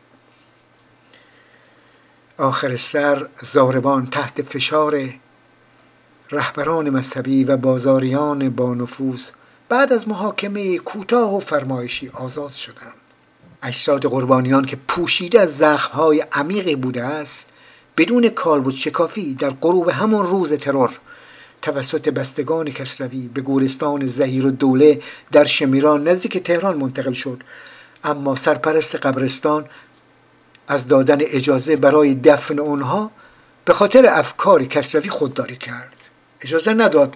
آخر 2.38 2.76
سر 2.76 3.28
زاربان 3.42 4.06
تحت 4.06 4.42
فشار 4.42 5.10
رهبران 6.32 6.90
مذهبی 6.90 7.44
و 7.44 7.58
بازاریان 7.58 8.50
با 8.50 8.74
نفوذ 8.74 9.30
بعد 9.70 9.94
از 9.94 10.08
محاکمه 10.08 10.78
کوتاه 10.78 11.36
و 11.36 11.40
فرمایشی 11.40 12.10
آزاد 12.10 12.54
شدند 12.54 12.96
اجساد 13.64 14.06
قربانیان 14.06 14.66
که 14.66 14.78
پوشیده 14.88 15.42
از 15.42 15.58
زخمهای 15.58 16.26
عمیقی 16.32 16.76
بوده 16.76 17.04
است 17.04 17.48
بدون 17.98 18.30
کالبد 18.30 18.72
شکافی 18.72 19.34
در 19.34 19.50
غروب 19.50 19.90
همان 19.90 20.26
روز 20.26 20.54
ترور 20.54 21.00
توسط 21.62 22.10
بستگان 22.10 22.72
کسروی 22.72 23.28
به 23.28 23.42
گورستان 23.42 24.08
زهیر 24.08 24.46
و 24.46 24.52
دوله 24.52 25.02
در 25.32 25.46
شمیران 25.46 26.08
نزدیک 26.08 26.38
تهران 26.38 26.78
منتقل 26.78 27.14
شد. 27.14 27.42
اما 28.04 28.36
سرپرست 28.36 28.96
قبرستان 28.96 29.66
از 30.68 30.88
دادن 30.88 31.18
اجازه 31.22 31.76
برای 31.76 32.16
دفن 32.16 32.60
آنها 32.60 33.12
به 33.66 33.74
خاطر 33.74 34.06
افکار 34.10 34.66
کسروی 34.66 35.10
خودداری 35.10 35.56
کرد. 35.56 35.94
اجازه 36.42 36.74
نداد 36.74 37.16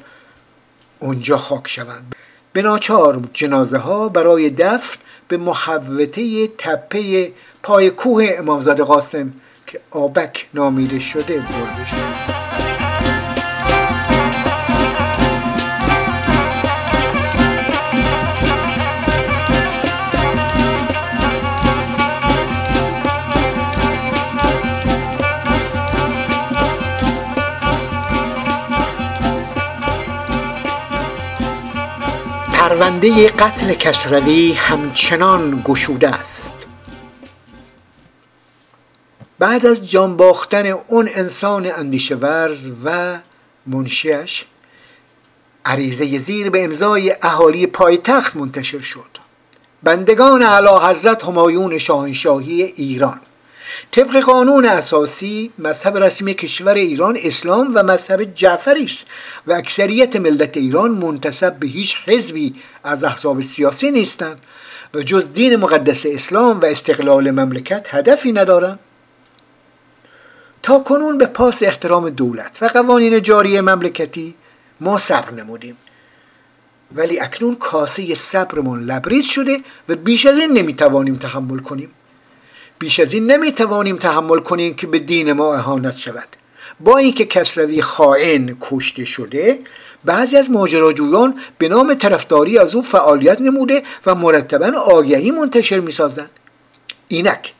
اونجا 0.99 1.37
خاک 1.37 1.67
شوند. 1.67 2.15
به 2.53 2.61
ناچار 2.61 3.21
جنازه 3.33 3.77
ها 3.77 4.09
برای 4.09 4.49
دفن 4.49 4.97
به 5.27 5.37
محوطه 5.37 6.47
تپه 6.47 7.31
پای 7.63 7.89
کوه 7.89 8.29
امامزاده 8.37 8.83
قاسم 8.83 9.33
که 9.67 9.79
آبک 9.91 10.47
نامیده 10.53 10.99
شده 10.99 11.33
برده 11.33 11.87
شد. 11.87 12.30
پرونده 32.81 33.27
قتل 33.27 33.73
کسروی 33.73 34.53
همچنان 34.53 35.61
گشوده 35.65 36.09
است. 36.09 36.55
بعد 39.39 39.65
از 39.65 39.89
جان 39.89 40.17
باختن 40.17 40.65
اون 40.65 41.09
انسان 41.13 41.71
اندیشه 41.71 42.15
ورز 42.15 42.71
و 42.85 43.17
منشیش 43.65 44.45
عریضه 45.65 46.17
زیر 46.17 46.49
به 46.49 46.63
امضای 46.63 47.15
اهالی 47.21 47.67
پایتخت 47.67 48.35
منتشر 48.35 48.79
شد. 48.79 49.17
بندگان 49.83 50.41
اعلی 50.43 50.85
حضرت 50.89 51.23
همایون 51.23 51.77
شاهنشاهی 51.77 52.61
ایران. 52.63 53.19
طبق 53.91 54.19
قانون 54.19 54.65
اساسی 54.65 55.51
مذهب 55.59 55.97
رسمی 55.97 56.33
کشور 56.33 56.73
ایران 56.73 57.17
اسلام 57.23 57.71
و 57.75 57.83
مذهب 57.83 58.23
جعفری 58.23 58.83
است 58.83 59.05
و 59.47 59.53
اکثریت 59.53 60.15
ملت 60.15 60.57
ایران 60.57 60.91
منتسب 60.91 61.53
به 61.53 61.67
هیچ 61.67 61.97
حزبی 62.05 62.55
از 62.83 63.03
احزاب 63.03 63.41
سیاسی 63.41 63.91
نیستند 63.91 64.39
و 64.93 65.01
جز 65.01 65.33
دین 65.33 65.55
مقدس 65.55 66.05
اسلام 66.05 66.59
و 66.59 66.65
استقلال 66.65 67.31
مملکت 67.31 67.87
هدفی 67.91 68.31
ندارند. 68.31 68.79
تا 70.63 70.79
کنون 70.79 71.17
به 71.17 71.25
پاس 71.25 71.63
احترام 71.63 72.09
دولت 72.09 72.57
و 72.61 72.65
قوانین 72.65 73.21
جاری 73.21 73.61
مملکتی 73.61 74.35
ما 74.79 74.97
صبر 74.97 75.31
نمودیم. 75.31 75.77
ولی 76.95 77.19
اکنون 77.19 77.55
کاسه 77.55 78.15
صبرمون 78.15 78.83
لبریز 78.83 79.25
شده 79.25 79.57
و 79.89 79.95
بیش 79.95 80.25
از 80.25 80.37
این 80.37 80.51
نمی‌توانیم 80.51 81.15
تحمل 81.15 81.59
کنیم. 81.59 81.89
بیش 82.81 82.99
از 82.99 83.13
این 83.13 83.31
نمی‌توانیم 83.31 83.97
تحمل 83.97 84.39
کنیم 84.39 84.73
که 84.73 84.87
به 84.87 84.99
دین 84.99 85.33
ما 85.33 85.55
اهانت 85.55 85.97
شود. 85.97 86.27
با 86.79 86.97
اینکه 86.97 87.25
کسروی 87.25 87.81
خائن 87.81 88.57
کشته 88.61 89.05
شده 89.05 89.59
بعضی 90.05 90.37
از 90.37 90.51
ماجراجویان 90.51 91.39
به 91.57 91.69
نام 91.69 91.93
طرفداری 91.93 92.57
از 92.57 92.75
او 92.75 92.81
فعالیت 92.81 93.41
نموده 93.41 93.83
و 94.05 94.15
مرتبا 94.15 94.79
آگهی 94.79 95.31
منتشر 95.31 95.79
می‌سازند 95.79 96.29
اینک 97.07 97.53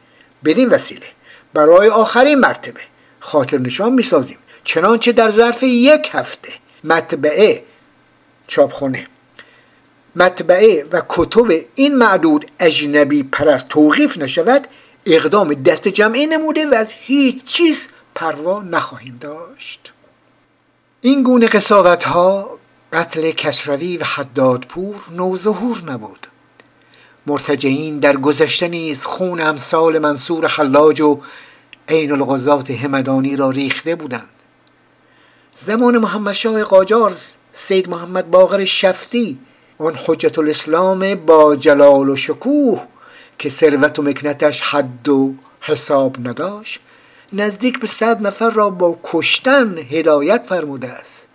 بدین 0.46 0.70
وسیله 0.70 1.06
برای 1.54 1.90
آخرین 1.90 2.40
مرتبه 2.40 2.82
خاطر 3.20 3.58
نشان 3.58 3.94
می‌سازیم. 3.94 4.38
چنانچه 4.64 5.12
در 5.12 5.32
ظرف 5.32 5.64
یک 5.64 6.10
هفته 6.12 6.54
مطبعه 6.84 7.64
چاپخونه 8.48 9.08
مطبعه 10.16 10.86
و 10.92 11.02
کتب 11.10 11.52
این 11.76 11.96
معدود 11.96 12.52
اجنبی 12.60 13.24
پرست 13.24 13.68
توقیف 13.68 14.18
نشود 14.18 14.68
اقدام 15.06 15.54
دست 15.54 15.88
جمعی 15.88 16.28
نموده 16.28 16.68
و 16.68 16.74
از 16.74 16.94
هیچ 17.00 17.44
چیز 17.44 17.88
پروا 18.16 18.62
نخواهیم 18.62 19.18
داشت. 19.22 19.94
این 21.02 21.24
گونه 21.24 21.48
قصاوت 21.48 22.04
ها 22.04 22.60
قتل 22.94 23.32
کسروی 23.32 23.98
و 23.98 24.04
حدادپور 24.04 24.96
نوظهور 25.12 25.84
نبود. 25.88 26.28
مرتجعین 27.28 28.00
در 28.00 28.18
گذشته 28.18 28.68
نیز 28.68 29.06
خون 29.06 29.42
امثال 29.42 30.00
منصور 30.00 30.48
حلاج 30.48 31.02
و 31.02 31.20
عین 31.88 32.12
الغزات 32.12 32.72
همدانی 32.72 33.36
را 33.36 33.50
ریخته 33.50 33.96
بودند. 33.96 34.30
زمان 35.58 35.98
محمد 35.98 36.34
شاه 36.34 36.64
قاجار 36.64 37.18
سید 37.54 37.90
محمد 37.90 38.32
باقر 38.32 38.66
شفتی 38.66 39.40
آن 39.78 40.00
حجت 40.06 40.40
الاسلام 40.40 41.16
با 41.16 41.56
جلال 41.56 42.10
و 42.10 42.16
شکوه 42.16 42.88
که 43.42 43.50
ثروت 43.50 44.00
و 44.00 44.02
مکنتش 44.02 44.62
حد 44.62 45.10
و 45.10 45.34
حساب 45.62 46.28
نداشت 46.28 46.80
نزدیک 47.34 47.80
به 47.80 47.88
صد 47.88 48.28
نفر 48.28 48.50
را 48.50 48.70
با 48.70 49.00
کشتن 49.04 49.78
هدایت 49.78 50.48
فرموده 50.48 50.90
است. 50.90 51.28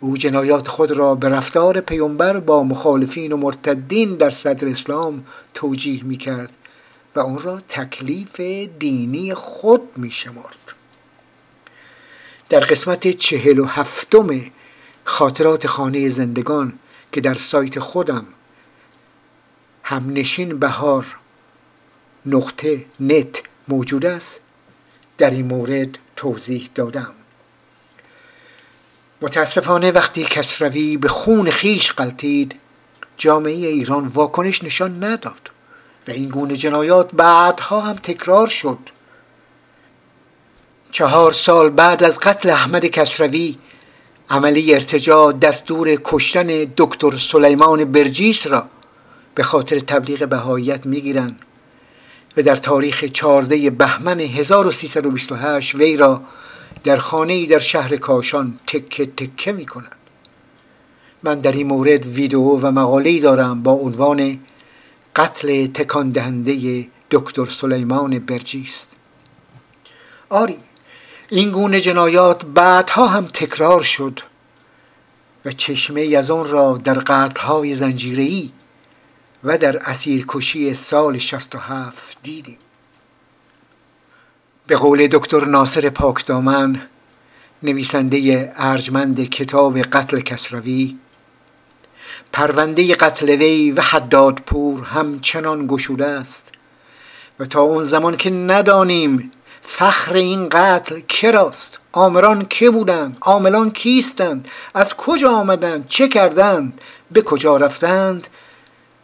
او 0.00 0.16
جنایات 0.16 0.68
خود 0.68 0.90
را 0.90 1.14
به 1.14 1.28
رفتار 1.28 1.80
پیامبر 1.80 2.40
با 2.40 2.62
مخالفین 2.62 3.32
و 3.32 3.36
مرتدین 3.36 4.16
در 4.16 4.30
صدر 4.30 4.68
اسلام 4.68 5.24
توجیه 5.54 6.04
می 6.04 6.16
کرد 6.16 6.52
و 7.14 7.20
اون 7.20 7.38
را 7.38 7.60
تکلیف 7.68 8.40
دینی 8.78 9.34
خود 9.34 9.82
می 9.96 10.10
شمارد 10.10 10.74
در 12.48 12.60
قسمت 12.60 13.08
چهل 13.08 13.58
و 13.58 13.64
هفتم 13.64 14.40
خاطرات 15.04 15.66
خانه 15.66 16.08
زندگان 16.08 16.72
که 17.12 17.20
در 17.20 17.34
سایت 17.34 17.78
خودم 17.78 18.26
همنشین 19.88 20.58
بهار. 20.58 21.16
نقطه 22.26 22.84
نت 23.00 23.42
موجود 23.68 24.06
است. 24.06 24.40
در 25.18 25.30
این 25.30 25.46
مورد 25.46 25.98
توضیح 26.16 26.68
دادم. 26.74 27.12
متاسفانه 29.22 29.92
وقتی 29.92 30.24
کسروی 30.24 30.96
به 30.96 31.08
خون 31.08 31.50
خیش 31.50 31.92
قلتید 31.92 32.54
جامعه 33.16 33.52
ایران 33.52 34.06
واکنش 34.06 34.64
نشان 34.64 35.04
نداد 35.04 35.50
و 36.08 36.10
این 36.10 36.28
گونه 36.28 36.56
جنایات 36.56 37.10
بعدها 37.12 37.80
هم 37.80 37.96
تکرار 37.96 38.46
شد. 38.46 38.78
چهار 40.90 41.32
سال 41.32 41.70
بعد 41.70 42.02
از 42.04 42.18
قتل 42.18 42.50
احمد 42.50 42.86
کسروی 42.86 43.58
عملی 44.30 44.74
ارتجا 44.74 45.32
دستور 45.32 46.00
کشتن 46.04 46.46
دکتر 46.76 47.18
سلیمان 47.18 47.92
برجیس 47.92 48.46
را 48.46 48.66
به 49.38 49.44
خاطر 49.44 49.78
تبلیغ 49.78 50.28
بهاییت 50.28 50.86
می‌گیرند 50.86 51.38
و 52.36 52.42
در 52.42 52.56
تاریخ 52.56 53.04
14 53.04 53.70
بهمن 53.70 54.20
1328 54.20 55.74
وی 55.74 55.96
را 55.96 56.22
در 56.84 56.96
خانه 56.96 57.46
در 57.46 57.58
شهر 57.58 57.96
کاشان 57.96 58.58
تکه 58.66 59.06
تکه 59.06 59.52
می 59.52 59.66
کنند 59.66 59.96
من 61.22 61.40
در 61.40 61.52
این 61.52 61.66
مورد 61.66 62.06
ویدیو 62.06 62.40
و 62.40 62.70
مقاله 62.70 63.20
دارم 63.20 63.62
با 63.62 63.72
عنوان 63.72 64.38
قتل 65.16 65.66
تکان 65.66 66.10
دهنده 66.10 66.86
دکتر 67.10 67.46
سلیمان 67.46 68.18
برجیست 68.18 68.96
آری 70.28 70.56
این 71.28 71.50
گونه 71.50 71.80
جنایات 71.80 72.44
بعدها 72.44 73.06
هم 73.06 73.26
تکرار 73.26 73.82
شد 73.82 74.20
و 75.44 75.52
چشمه 75.52 76.16
از 76.16 76.30
آن 76.30 76.48
را 76.48 76.80
در 76.84 76.98
قتلهای 76.98 77.74
زنجیری 77.74 78.52
و 79.44 79.58
در 79.58 79.78
اسیرکشی 79.78 80.74
سال 80.74 81.18
67 81.18 82.18
دیدیم. 82.22 82.58
به 84.66 84.76
قول 84.76 85.06
دکتر 85.06 85.44
ناصر 85.44 85.90
پاکدامن 85.90 86.82
نویسنده 87.62 88.52
ارجمند 88.56 89.30
کتاب 89.30 89.78
قتل 89.78 90.20
کسروی 90.20 90.96
پرونده 92.32 92.94
قتل 92.94 93.28
وی 93.28 93.70
و 93.70 93.80
حدادپور 93.80 94.84
همچنان 94.84 95.66
گشوده 95.66 96.06
است 96.06 96.52
و 97.38 97.44
تا 97.44 97.60
اون 97.60 97.84
زمان 97.84 98.16
که 98.16 98.30
ندانیم 98.30 99.30
فخر 99.62 100.12
این 100.12 100.48
قتل 100.48 101.00
کراست 101.00 101.78
آمران 101.92 102.46
که 102.46 102.70
بودند 102.70 103.16
عاملان 103.20 103.70
کیستند 103.70 104.48
از 104.74 104.96
کجا 104.96 105.30
آمدند 105.30 105.86
چه 105.86 106.08
کردند 106.08 106.80
به 107.10 107.22
کجا 107.22 107.56
رفتند 107.56 108.26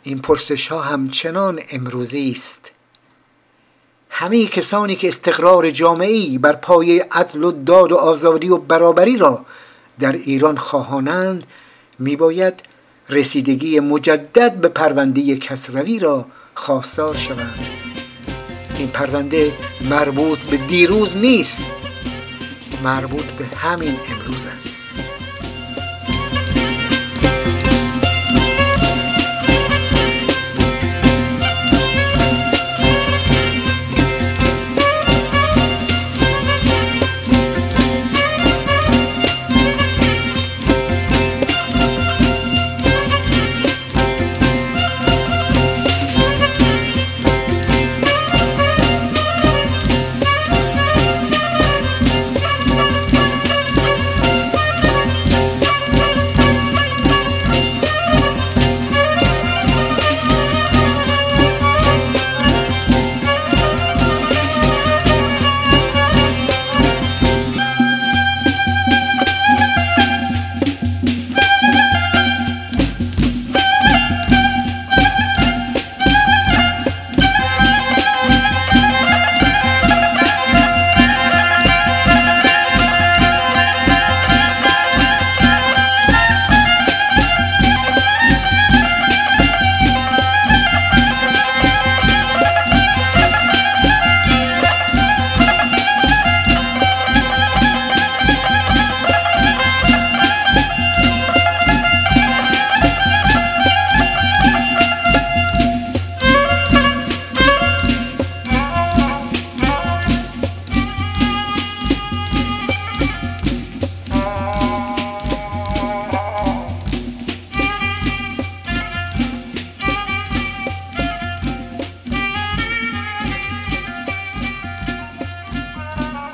این 0.07 0.19
پرسش 0.19 0.69
ها 0.69 0.81
همچنان 0.81 1.61
امروزی 1.71 2.31
است. 2.31 2.71
همه 4.11 4.47
کسانی 4.47 4.97
که 4.97 5.09
استقرار 5.09 5.71
جامعی 5.71 6.39
بر 6.39 6.53
پای 6.53 6.99
عدل 6.99 7.45
و 7.45 7.53
داد 7.53 7.93
و 7.93 7.97
آزادی 7.97 8.49
و 8.49 8.57
برابری 8.57 9.17
را 9.17 9.45
در 9.99 10.13
ایران 10.13 10.57
خواهانند 10.57 11.47
میباید 11.99 12.55
رسیدگی 13.09 13.81
مجدد 13.81 14.55
به 14.55 14.69
پرونده 14.69 15.37
کسروی 15.37 15.99
را 15.99 16.27
خواستار 16.55 17.15
شوند. 17.15 17.67
این 18.79 18.89
پرونده 18.89 19.53
مربوط 19.91 20.39
به 20.39 20.57
دیروز 20.57 21.17
نیست 21.17 21.71
مربوط 22.85 23.25
به 23.25 23.45
همین 23.57 23.97
امروز 24.11 24.45
است. 24.57 24.84